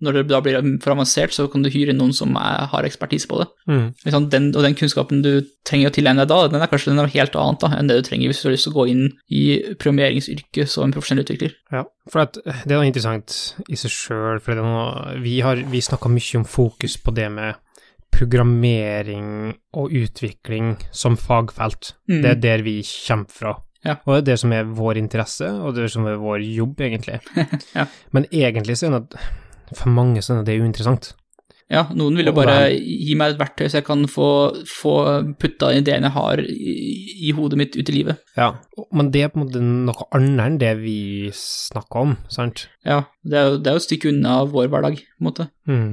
når 0.00 0.16
det 0.16 0.22
da 0.30 0.40
blir 0.44 0.56
for 0.80 0.94
avansert, 0.94 1.34
så 1.36 1.44
kan 1.52 1.64
du 1.64 1.68
hyre 1.72 1.92
inn 1.92 2.00
noen 2.00 2.14
som 2.16 2.32
er, 2.40 2.64
har 2.72 2.88
ekspertise 2.88 3.28
på 3.28 3.42
det. 3.42 3.48
Mm. 3.68 3.84
Sånn, 4.06 4.30
den, 4.32 4.48
og 4.56 4.64
den 4.64 4.78
kunnskapen 4.80 5.20
du 5.24 5.44
trenger 5.68 5.92
å 5.92 5.96
tilegne 5.96 6.24
deg 6.24 6.32
da, 6.32 6.48
den 6.54 6.64
er 6.64 6.72
kanskje 6.72 6.94
den 6.94 7.02
er 7.04 7.12
helt 7.18 7.36
annet 7.42 7.66
da, 7.66 7.72
enn 7.76 7.92
det 7.92 7.98
du 8.00 8.08
trenger 8.08 8.32
hvis 8.32 8.40
du 8.40 8.48
har 8.48 8.56
lyst 8.56 8.68
til 8.68 8.72
å 8.72 8.78
gå 8.78 8.88
inn 8.94 9.04
i 9.28 9.44
programmeringsyrket 9.76 10.72
som 10.72 10.86
en 10.86 10.96
profesjonell 10.96 11.26
utvikler. 11.26 11.52
Ja, 11.74 11.84
for 12.08 12.32
det 12.32 12.56
er 12.64 12.78
noe 12.78 12.88
interessant 12.88 13.36
i 13.68 13.76
seg 13.76 13.92
sjøl, 13.92 14.40
for 14.40 14.56
noe, 14.56 15.18
vi 15.20 15.36
har 15.44 15.60
vi 15.68 15.84
snakka 15.84 16.08
mye 16.08 16.40
om 16.40 16.48
fokus 16.48 16.96
på 16.96 17.12
det 17.16 17.28
med 17.36 17.60
programmering 18.16 19.54
og 19.76 19.94
utvikling 19.94 20.74
som 20.90 21.18
fagfelt. 21.20 21.94
Mm. 22.10 22.20
Det 22.22 22.30
er 22.32 22.42
der 22.42 22.66
vi 22.66 22.80
kommer 22.82 23.30
fra. 23.30 23.56
Ja. 23.86 23.98
Og 24.04 24.16
det 24.16 24.18
er 24.18 24.28
det 24.32 24.38
som 24.42 24.54
er 24.56 24.72
vår 24.76 24.98
interesse, 24.98 25.50
og 25.62 25.76
det 25.76 25.84
er 25.84 25.92
som 25.92 26.08
er 26.10 26.18
vår 26.18 26.42
jobb, 26.42 26.80
egentlig. 26.82 27.20
ja. 27.76 27.86
Men 28.16 28.26
egentlig 28.32 28.78
så 28.80 28.88
er 28.88 28.98
det 28.98 29.20
for 29.74 29.90
mange 29.90 30.22
så 30.22 30.40
er 30.40 30.46
det 30.46 30.60
uinteressant. 30.60 31.12
Ja, 31.66 31.82
noen 31.98 32.14
vil 32.14 32.28
jo 32.28 32.34
bare 32.36 32.68
gi 32.70 33.16
meg 33.18 33.32
et 33.32 33.40
verktøy 33.40 33.64
så 33.66 33.80
jeg 33.80 33.86
kan 33.88 34.04
få, 34.06 34.28
få 34.70 34.92
putta 35.40 35.72
ideene 35.74 36.06
jeg 36.06 36.14
har 36.14 36.42
i, 36.44 36.74
i, 37.26 37.32
hodet 37.34 37.58
mitt 37.58 37.74
ut 37.74 37.90
i 37.90 37.94
livet. 37.96 38.20
Ja, 38.38 38.52
men 38.94 39.10
det 39.10 39.24
er 39.24 39.32
på 39.32 39.40
en 39.40 39.48
måte 39.48 39.62
noe 39.64 40.06
annet 40.14 40.44
enn 40.44 40.60
det 40.62 40.72
vi 40.78 40.98
snakker 41.34 42.04
om, 42.04 42.14
sant? 42.30 42.68
Ja, 42.86 43.00
det 43.26 43.40
er 43.40 43.50
jo, 43.50 43.58
det 43.58 43.72
er 43.72 43.78
jo 43.78 43.82
et 43.82 43.88
stykke 43.88 44.12
unna 44.12 44.38
vår 44.52 44.70
hverdag, 44.70 45.02
på 45.02 45.24
en 45.24 45.30
måte. 45.32 45.48
Mm. 45.66 45.88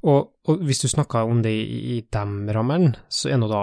Og, 0.00 0.30
og, 0.48 0.66
hvis 0.66 0.82
du 0.82 0.88
snakker 0.90 1.28
om 1.28 1.42
det 1.44 1.52
i, 1.52 1.80
i 1.96 2.00
de 2.02 2.54
rammene, 2.56 2.94
så 3.12 3.30
er 3.30 3.40
nå 3.40 3.48
da 3.50 3.62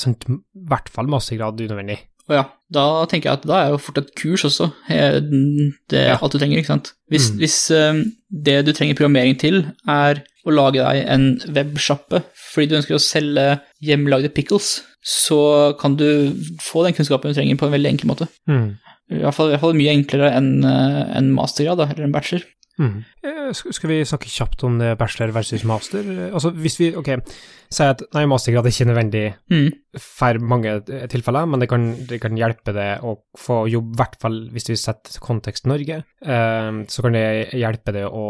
sant, 0.00 0.26
i 0.30 0.66
hvert 0.70 0.90
fall 0.92 1.10
mastergrad 1.10 1.60
unødvendig. 1.60 2.00
Å 2.24 2.36
ja, 2.38 2.44
da 2.72 2.84
tenker 3.08 3.28
jeg 3.28 3.40
at 3.40 3.48
da 3.48 3.56
er 3.60 3.72
jo 3.74 3.80
fort 3.84 3.98
et 4.00 4.14
kurs 4.16 4.46
også 4.48 4.70
det 4.88 5.98
er 5.98 6.06
ja. 6.14 6.14
alt 6.16 6.32
du 6.32 6.38
trenger, 6.40 6.62
ikke 6.62 6.70
sant. 6.70 6.94
Hvis, 7.12 7.26
mm. 7.28 7.42
hvis 7.42 7.58
um, 7.76 8.00
det 8.46 8.62
du 8.64 8.72
trenger 8.72 8.96
programmering 8.96 9.36
til, 9.40 9.60
er 9.84 10.22
å 10.44 10.54
lage 10.54 10.80
deg 10.80 11.02
en 11.12 11.26
websjappe 11.56 12.22
fordi 12.54 12.70
du 12.70 12.78
ønsker 12.78 12.96
å 12.96 13.02
selge 13.02 13.44
hjemmelagde 13.84 14.32
pickles, 14.32 14.78
så 15.04 15.74
kan 15.76 15.98
du 16.00 16.32
få 16.64 16.86
den 16.86 16.96
kunnskapen 16.96 17.32
du 17.32 17.36
trenger 17.36 17.60
på 17.60 17.68
en 17.68 17.74
veldig 17.74 17.92
enkel 17.92 18.08
måte. 18.08 18.28
Mm. 18.48 18.76
I 19.12 19.20
hvert, 19.20 19.36
fall, 19.36 19.50
I 19.50 19.56
hvert 19.56 19.64
fall, 19.66 19.76
mye 19.76 19.92
enklere 19.92 20.30
enn 20.32 20.52
eh, 20.64 21.00
en 21.18 21.28
mastergrad, 21.34 21.82
da, 21.82 21.90
eller 21.92 22.06
en 22.06 22.14
bachelor. 22.14 22.46
Mm. 22.80 23.04
Eh, 23.22 23.50
skal 23.54 23.90
vi 23.90 24.00
snakke 24.06 24.30
kjapt 24.30 24.64
om 24.66 24.80
det 24.80 24.94
bachelor 24.98 25.30
versus 25.36 25.62
master? 25.68 26.06
Altså, 26.34 26.50
hvis 26.58 26.78
vi, 26.80 26.88
ok, 26.98 27.10
sier 27.72 27.92
at 27.94 28.02
nei, 28.16 28.24
mastergrad 28.30 28.66
er 28.66 28.74
ikke 28.74 28.88
nødvendig 28.90 29.24
mm. 29.52 29.68
for 30.02 30.40
mange 30.42 30.74
tilfeller, 31.12 31.46
men 31.50 31.62
det 31.62 31.68
kan, 31.70 31.86
det 32.10 32.18
kan, 32.22 32.38
hjelpe 32.38 32.74
det 32.74 32.88
å 33.06 33.14
få 33.38 33.64
jobb, 33.70 33.94
i 33.94 34.00
hvert 34.00 34.18
fall 34.24 34.40
hvis 34.54 34.68
vi 34.72 34.78
setter 34.80 35.22
kontekst 35.22 35.70
Norge, 35.70 36.00
eh, 36.02 36.72
så 36.90 37.06
kan 37.06 37.16
det 37.18 37.26
hjelpe 37.54 37.94
det 37.94 38.06
å 38.08 38.26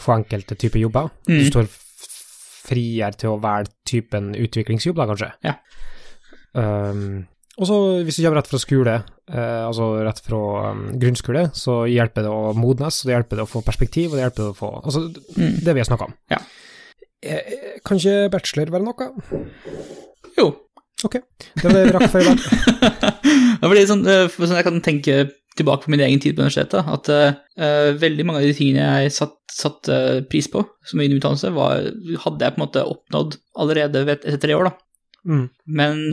få 0.00 0.16
enkelte 0.16 0.56
typer 0.60 0.82
jobber. 0.86 1.12
Mm. 1.28 1.36
Du 1.36 1.50
står 1.50 1.70
friere 2.70 3.12
til 3.18 3.34
å 3.34 3.40
velge 3.42 3.74
typen 3.88 4.32
utviklingsjobb, 4.38 4.98
da, 5.00 5.08
kanskje. 5.10 5.30
Ja. 5.44 5.58
Um, 6.50 7.26
og 7.60 7.68
så 7.68 7.76
hvis 8.06 8.16
du 8.16 8.24
kommer 8.24 8.40
rett 8.40 8.48
fra 8.48 8.60
skole, 8.60 8.94
eh, 9.28 9.62
altså 9.66 9.90
rett 10.06 10.22
fra 10.24 10.40
um, 10.72 10.86
grunnskole, 11.00 11.44
så 11.56 11.82
hjelper 11.90 12.24
det 12.24 12.32
å 12.32 12.54
modnes, 12.56 13.02
og 13.02 13.10
det 13.10 13.16
hjelper 13.18 13.40
det 13.40 13.44
å 13.44 13.50
få 13.50 13.62
perspektiv, 13.66 14.10
og 14.10 14.16
det 14.16 14.24
hjelper 14.24 14.46
det 14.46 14.54
å 14.54 14.56
få 14.56 14.70
Altså 14.80 15.02
mm. 15.10 15.58
det 15.66 15.74
vi 15.76 15.82
har 15.82 15.88
snakka 15.90 16.08
om. 16.08 16.16
Ja. 16.32 16.40
Eh, 17.20 17.58
kan 17.84 18.00
ikke 18.00 18.30
bachelor 18.32 18.72
være 18.72 18.86
noe? 18.86 19.10
Jo. 20.38 20.48
Ok, 21.04 21.16
det 21.16 21.64
var 21.64 21.76
det 21.76 21.84
vi 21.86 21.92
rakk 21.96 22.10
for 22.12 22.20
i 22.20 22.28
dag. 22.28 22.40
ja, 23.60 23.66
fordi 23.66 23.84
sånn, 23.88 24.06
eh, 24.08 24.24
sånn, 24.36 24.56
jeg 24.58 24.66
kan 24.66 24.80
tenke 24.84 25.20
tilbake 25.56 25.84
på 25.84 25.92
min 25.92 26.02
egen 26.04 26.20
tid 26.22 26.36
på 26.36 26.44
universitetet, 26.44 26.88
at 26.88 27.08
uh, 27.10 27.92
veldig 28.00 28.24
mange 28.24 28.40
av 28.40 28.46
de 28.46 28.56
tingene 28.56 28.84
jeg 29.02 29.12
satte 29.16 29.40
satt, 29.50 29.88
uh, 29.90 30.20
pris 30.30 30.48
på 30.50 30.62
som 30.86 31.00
min 31.00 31.16
utdannelse, 31.16 31.52
var, 31.56 31.90
hadde 32.24 32.46
jeg 32.46 32.54
på 32.54 32.60
en 32.60 32.64
måte 32.64 32.86
oppnådd 32.86 33.36
allerede 33.60 34.04
etter 34.14 34.38
tre 34.40 34.56
år, 34.56 34.70
da. 34.70 34.72
Mm. 35.28 35.46
Men 35.76 36.04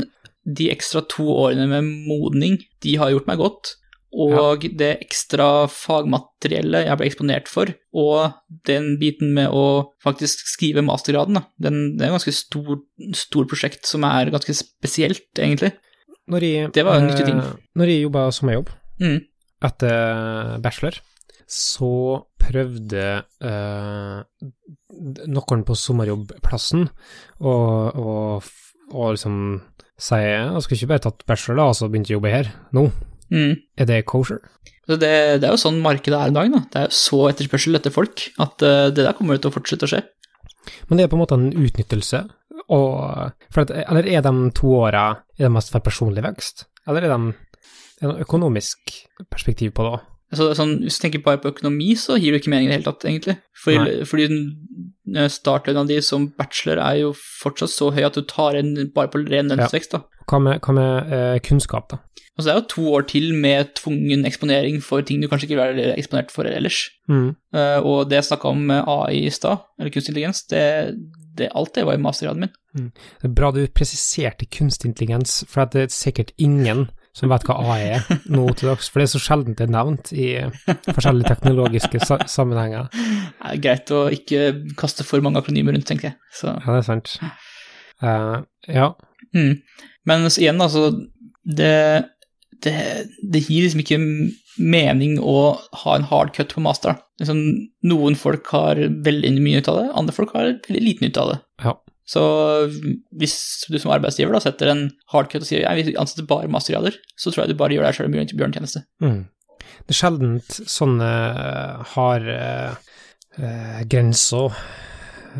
de 0.47 0.69
ekstra 0.71 1.03
to 1.12 1.27
årene 1.33 1.67
med 1.69 1.91
modning, 2.07 2.62
de 2.83 2.95
har 2.99 3.12
gjort 3.12 3.27
meg 3.29 3.41
godt. 3.41 3.73
Og 4.17 4.63
ja. 4.63 4.69
det 4.79 4.91
ekstra 5.03 5.67
fagmateriellet 5.69 6.88
jeg 6.88 6.97
ble 6.97 7.10
eksponert 7.10 7.49
for, 7.51 7.73
og 7.91 8.38
den 8.65 8.95
biten 9.01 9.33
med 9.36 9.51
å 9.51 9.91
faktisk 10.03 10.47
skrive 10.47 10.81
mastergraden, 10.86 11.41
den, 11.62 11.81
det 11.99 12.05
er 12.07 12.13
et 12.13 12.15
ganske 12.15 12.33
stor, 12.33 12.79
stor 13.19 13.49
prosjekt 13.51 13.89
som 13.89 14.07
er 14.07 14.31
ganske 14.33 14.55
spesielt, 14.55 15.27
egentlig. 15.36 15.73
Jeg, 16.27 16.71
det 16.75 16.88
var 16.88 17.01
en 17.01 17.10
nyttig 17.12 17.27
ting. 17.27 17.43
Eh, 17.43 17.67
når 17.79 17.91
jeg 17.91 18.05
jobba 18.07 18.23
sommerjobb 18.36 18.71
mm. 19.03 19.19
etter 19.67 20.57
bachelor, 20.63 20.97
så 21.47 21.91
prøvde 22.41 23.05
eh, 23.43 24.17
noen 25.27 25.63
på 25.67 25.77
sommerjobbplassen 25.79 26.88
å, 27.39 27.53
å, 27.53 28.15
å 28.91 29.12
liksom 29.15 29.38
sier 29.97 30.27
jeg 30.29 30.63
skal 30.63 30.77
ikke 30.77 30.91
bare 30.93 31.05
tatt 31.07 31.25
bachelor 31.29 31.60
da, 31.60 31.69
og 31.71 31.77
så 31.77 31.89
begynt 31.91 32.12
å 32.12 32.17
jobbe 32.17 32.33
her 32.33 32.51
nå. 32.75 32.88
Mm. 33.33 33.57
Er 33.77 33.89
det 33.89 34.03
kosher? 34.10 34.39
Det, 34.88 34.99
det, 35.03 35.43
er 35.43 35.51
jo 35.51 35.60
sånn 35.60 35.81
markedet 35.83 36.15
er 36.15 36.31
i 36.31 36.36
dag. 36.36 36.51
Da. 36.53 36.62
Det 36.71 36.79
er 36.79 36.86
jo 36.88 36.95
så 36.95 37.23
etterspørsel 37.27 37.79
etter 37.79 37.91
folk 37.91 38.29
at 38.39 38.63
uh, 38.63 38.88
det 38.88 39.03
der 39.03 39.15
kommer 39.17 39.39
til 39.41 39.51
å 39.51 39.55
fortsette 39.57 39.88
å 39.88 39.91
skje. 39.91 40.03
Men 40.88 40.99
det 40.99 41.05
er 41.05 41.12
på 41.12 41.17
en 41.17 41.23
måte 41.23 41.36
en 41.36 41.49
utnyttelse, 41.51 42.21
og, 42.75 42.93
at, 43.55 43.71
eller 43.71 44.07
er 44.12 44.23
de 44.23 44.33
to 44.55 44.71
åra 44.79 45.10
mest 45.53 45.71
for 45.71 45.83
personlig 45.83 46.23
vekst, 46.25 46.65
eller 46.88 47.07
er 47.07 47.13
det 47.13 47.19
et 48.03 48.23
økonomisk 48.25 48.95
perspektiv 49.31 49.73
på 49.75 49.86
det 49.86 49.93
òg? 49.95 50.07
Altså, 50.27 50.49
sånn, 50.59 50.73
hvis 50.83 50.97
du 50.99 51.05
tenker 51.05 51.23
bare 51.23 51.39
på 51.39 51.53
økonomi, 51.53 51.93
så 51.95 52.17
gir 52.19 52.33
det 52.35 52.41
ikke 52.41 52.51
mening 52.51 52.67
i 52.67 52.71
det 52.73 52.79
hele 52.81 52.89
tatt, 52.89 53.05
egentlig. 53.07 53.37
Fordi, 53.63 53.93
fordi 54.09 54.27
startlønna 55.31 55.85
di 55.87 56.01
som 56.03 56.27
bachelor 56.35 56.81
er 56.83 56.99
jo 57.05 57.13
fortsatt 57.15 57.71
så 57.71 57.93
høy 57.95 58.03
at 58.03 58.17
du 58.17 58.25
tar 58.27 58.57
en 58.59 58.73
bare 58.95 59.11
på 59.13 59.23
ren 59.23 59.53
lønnsvekst, 59.53 59.95
da. 59.95 60.03
Hva 60.27 60.41
med, 60.43 60.59
hva 60.65 60.75
med 60.75 61.13
eh, 61.15 61.37
kunnskap, 61.47 61.87
da? 61.93 62.01
Altså, 62.35 62.49
det 62.49 62.53
er 62.53 62.59
jo 62.59 62.65
to 62.73 62.89
år 62.93 63.05
til 63.09 63.29
med 63.33 63.71
tvungen 63.79 64.27
eksponering 64.27 64.81
for 64.83 65.01
ting 65.01 65.23
du 65.23 65.29
kanskje 65.31 65.47
ikke 65.47 65.55
vil 65.57 65.79
være 65.79 65.95
eksponert 65.95 66.33
for 66.33 66.49
ellers. 66.49 66.83
Mm. 67.09 67.31
Uh, 67.55 67.79
og 67.79 68.11
det 68.11 68.19
jeg 68.19 68.27
snakka 68.27 68.51
om 68.51 68.67
med 68.69 68.83
AI 68.83 69.23
i 69.23 69.31
stad, 69.33 69.63
eller 69.79 69.93
kunstig 69.95 70.11
intelligens, 70.11 70.43
det, 70.51 70.61
det, 71.39 71.49
alt 71.55 71.73
det 71.73 71.87
var 71.87 71.97
i 71.97 72.03
mastergraden 72.03 72.45
min. 72.45 72.91
Det 73.23 73.25
er 73.25 73.33
bra 73.39 73.49
du 73.55 73.63
presiserte 73.73 74.45
kunstig 74.53 74.91
intelligens, 74.91 75.39
for 75.49 75.65
det 75.71 75.87
er 75.87 75.95
sikkert 75.95 76.35
ingen 76.37 76.89
som 77.17 77.32
vet 77.32 77.45
hva 77.47 77.58
AI 77.65 77.80
er 77.95 78.08
nå 78.30 78.45
til 78.58 78.69
dags, 78.69 78.89
for 78.91 79.01
det 79.01 79.08
er 79.08 79.13
så 79.15 79.21
sjelden 79.23 79.58
det 79.58 79.65
er 79.65 79.73
nevnt 79.73 80.12
i 80.13 80.27
forskjellige 80.86 81.32
teknologiske 81.34 82.01
sa 82.06 82.19
sammenhenger. 82.30 82.91
Det 82.93 83.53
er 83.53 83.62
greit 83.63 83.93
å 83.95 84.03
ikke 84.13 84.43
kaste 84.77 85.06
for 85.08 85.23
mange 85.25 85.41
akronymer 85.41 85.73
rundt, 85.73 85.88
tenker 85.89 86.12
jeg. 86.12 86.17
Så, 86.39 86.53
Ja, 86.53 86.75
det 86.75 86.84
er 86.84 86.88
sant. 86.88 87.15
Uh, 88.03 88.36
ja. 88.69 88.91
mm. 89.34 89.56
Men 90.08 90.30
så 90.30 90.43
igjen, 90.43 90.62
altså 90.62 90.91
det, 91.58 92.06
det, 92.63 92.75
det 93.23 93.41
gir 93.47 93.65
liksom 93.65 93.82
ikke 93.82 94.01
mening 94.58 95.17
å 95.21 95.58
ha 95.84 95.97
en 95.97 96.06
hard 96.10 96.34
cut 96.38 96.53
på 96.53 96.63
master. 96.65 96.99
Liksom, 97.21 97.41
noen 97.89 98.17
folk 98.19 98.49
har 98.53 98.80
veldig 99.06 99.34
mye 99.41 99.62
ut 99.62 99.69
av 99.71 99.82
det, 99.82 99.89
andre 99.97 100.15
folk 100.15 100.38
har 100.38 100.53
veldig 100.69 100.84
liten 100.84 101.10
ut 101.10 101.21
av 101.21 101.34
det. 101.34 101.41
ja. 101.65 101.77
Så 102.07 102.21
hvis 103.19 103.35
du 103.67 103.75
som 103.81 103.91
arbeidsgiver 103.91 104.31
da 104.31 104.39
setter 104.43 104.71
en 104.71 104.85
hard 105.11 105.27
cut 105.31 105.43
og 105.43 105.49
sier 105.49 105.65
jeg 105.65 105.79
vil 105.81 105.97
ansette 105.99 106.23
bare 106.27 106.47
mastergrader, 106.51 106.95
så 107.19 107.33
tror 107.33 107.43
jeg 107.43 107.51
du 107.51 107.59
bare 107.59 107.75
gjør 107.75 107.87
deg 107.87 107.97
sjøl 107.97 108.07
en 108.07 108.31
bjørntjeneste. 108.31 108.83
Mm. 109.03 109.25
Det 109.57 109.93
er 109.93 109.99
sjelden 109.99 110.37
sånne 110.47 111.09
eh, 111.43 111.83
har 111.93 112.29
eh, 112.31 112.93
eh, 113.37 113.81
grenser 113.91 114.55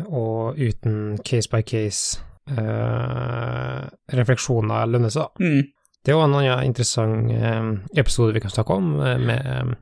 og 0.06 0.60
uten 0.60 1.18
case 1.26 1.50
by 1.50 1.64
case 1.66 2.20
eh, 2.52 3.88
refleksjoner 4.20 4.92
lønner 4.92 5.12
seg. 5.12 5.32
Mm. 5.40 5.72
Det 6.04 6.12
er 6.12 6.16
jo 6.16 6.24
en 6.24 6.36
annen 6.38 6.68
interessant 6.68 7.32
eh, 7.32 7.70
episode 8.00 8.36
vi 8.36 8.44
kan 8.44 8.52
snakke 8.52 8.76
om, 8.76 8.92
eh, 9.00 9.18
med 9.20 9.74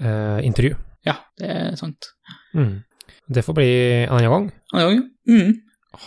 eh, 0.00 0.40
intervju. 0.46 0.76
Ja, 1.06 1.18
det 1.40 1.48
er 1.52 1.76
sant. 1.80 2.12
Mm. 2.54 2.82
Det 3.26 3.44
får 3.44 3.56
bli 3.56 3.70
en 4.04 4.14
annen 4.14 4.32
gang. 4.32 4.50
Annen 4.74 4.88
gang, 4.88 5.06
mm. 5.28 5.54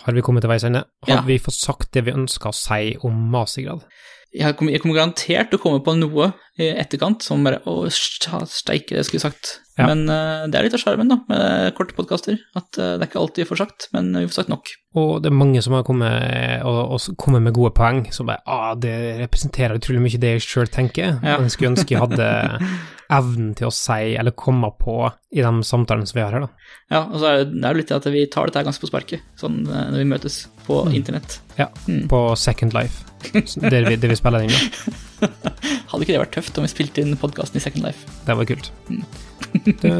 Har 0.04 0.12
vi 0.16 0.22
kommet 0.22 0.42
til 0.42 0.50
veis 0.52 0.64
ende? 0.64 0.84
Har 1.06 1.16
Ja. 1.16 1.22
vi 1.26 1.38
fått 1.38 1.54
sagt 1.58 1.92
det 1.92 2.04
vi 2.04 2.12
ønska 2.12 2.48
å 2.50 2.54
si 2.54 2.96
om 3.02 3.12
mastergrad? 3.32 3.84
jeg 4.32 4.54
kommer, 4.56 4.70
jeg 4.72 4.80
kommer 4.80 4.94
garantert 4.94 5.50
til 5.50 5.58
å 5.58 5.62
komme 5.62 5.80
på 5.82 5.96
noe 5.98 6.32
i 6.60 6.68
etterkant 6.78 7.24
som 7.24 7.42
bare 7.46 7.58
Å, 7.68 7.74
steike, 7.90 8.94
det 8.96 9.04
skulle 9.06 9.20
jeg 9.20 9.26
sagt. 9.30 9.50
Ja. 9.80 9.86
Men 9.88 10.02
uh, 10.12 10.44
det 10.50 10.58
er 10.58 10.66
litt 10.66 10.74
av 10.76 10.82
sjarmen, 10.82 11.08
med 11.30 11.74
korte 11.78 11.96
podkaster. 11.96 12.36
At 12.58 12.68
uh, 12.76 12.94
det 12.98 13.06
er 13.06 13.08
ikke 13.08 13.20
alltid 13.22 13.44
vi 13.44 13.48
får 13.48 13.60
sagt, 13.62 13.88
men 13.96 14.10
vi 14.18 14.26
får 14.28 14.42
sagt 14.42 14.52
nok. 14.52 14.72
Og 15.00 15.12
det 15.24 15.30
er 15.30 15.36
mange 15.40 15.62
som 15.64 15.76
har 15.78 15.84
kommet, 15.86 16.62
og, 16.66 16.80
og 16.96 17.16
kommet 17.20 17.44
med 17.46 17.54
gode 17.56 17.72
poeng, 17.78 18.02
som 18.12 18.28
bare 18.28 18.42
ah, 18.50 18.72
det 18.76 18.92
representerer 19.22 19.78
utrolig 19.78 20.02
mye 20.04 20.20
det 20.20 20.34
jeg 20.36 20.44
sjøl 20.48 20.68
tenker. 20.72 21.14
Ja. 21.22 21.36
Men 21.38 21.46
jeg 21.48 21.54
skulle 21.56 21.72
ønske 21.76 21.94
jeg 21.94 22.02
hadde 22.02 22.28
evnen 23.20 23.52
til 23.58 23.66
å 23.70 23.74
si, 23.74 24.12
eller 24.20 24.34
komme 24.38 24.68
på, 24.78 24.96
i 25.34 25.42
de 25.42 25.52
samtalene 25.66 26.06
som 26.06 26.18
vi 26.20 26.24
har 26.26 26.36
her, 26.36 26.44
da. 26.46 26.50
Ja, 26.90 27.00
og 27.06 27.16
så 27.22 27.26
er 27.30 27.40
det, 27.40 27.52
det 27.56 27.68
er 27.70 27.78
litt 27.80 27.92
at 27.96 28.06
vi 28.12 28.24
tar 28.30 28.50
dette 28.50 28.62
ganske 28.66 28.84
på 28.84 28.90
sparket, 28.90 29.24
sånn 29.40 29.62
eh, 29.66 29.86
når 29.94 30.02
vi 30.04 30.08
møtes 30.12 30.40
på 30.66 30.84
Mm. 30.86 30.92
internett. 31.00 31.40
Ja, 31.58 31.66
Mm. 31.88 32.04
på 32.10 32.20
Second 32.38 32.74
Life, 32.76 33.02
der 33.72 33.88
vi, 33.88 33.96
der 33.96 34.12
vi 34.12 34.18
spiller 34.18 34.44
inn 34.46 34.52
da. 34.54 34.92
Hadde 35.90 36.04
ikke 36.04 36.14
det 36.14 36.22
vært 36.22 36.36
tøft 36.38 36.60
om 36.60 36.66
vi 36.66 36.72
spilte 36.72 37.04
inn 37.04 37.16
podkasten 37.20 37.60
i 37.60 37.64
Second 37.64 37.86
Life? 37.86 38.06
Det 38.26 38.36
var 38.38 38.48
kult. 38.48 38.70
Mm. 38.90 39.02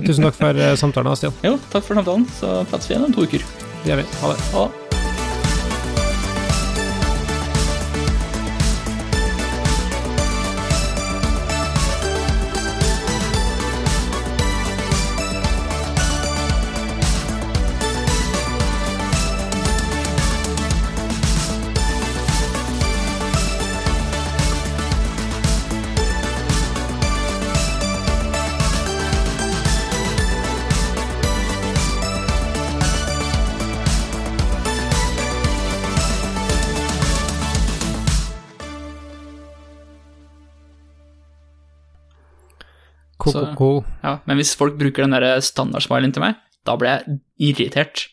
Tusen 0.07 0.29
takk 0.29 0.39
for 0.39 0.67
eh, 0.67 0.77
samtalen, 0.79 1.17
Stian. 1.19 1.35
Jo, 1.47 1.57
takk 1.73 1.87
for 1.87 1.99
samtalen, 1.99 2.29
så 2.39 2.61
prates 2.71 2.91
vi 2.91 2.97
igjen 2.97 3.09
om 3.11 3.17
to 3.17 3.27
uker. 3.27 3.49
Det 3.83 3.93
gjør 3.93 4.05
vi. 4.05 4.13
Ha 4.21 4.35
det. 4.35 4.47
Ha 4.55 4.69
det. 4.69 4.80
Så- 43.41 43.55
Ko-ko-ko. 43.57 43.85
Ja, 44.05 44.19
men 44.27 44.37
hvis 44.41 44.55
folk 44.57 44.79
bruker 44.79 45.03
den 45.07 45.11
der 45.17 45.41
standardsmileyen 45.41 46.13
til 46.15 46.21
meg, 46.23 46.35
da 46.67 46.77
blir 46.77 46.99
jeg 46.99 47.21
irritert. 47.41 48.07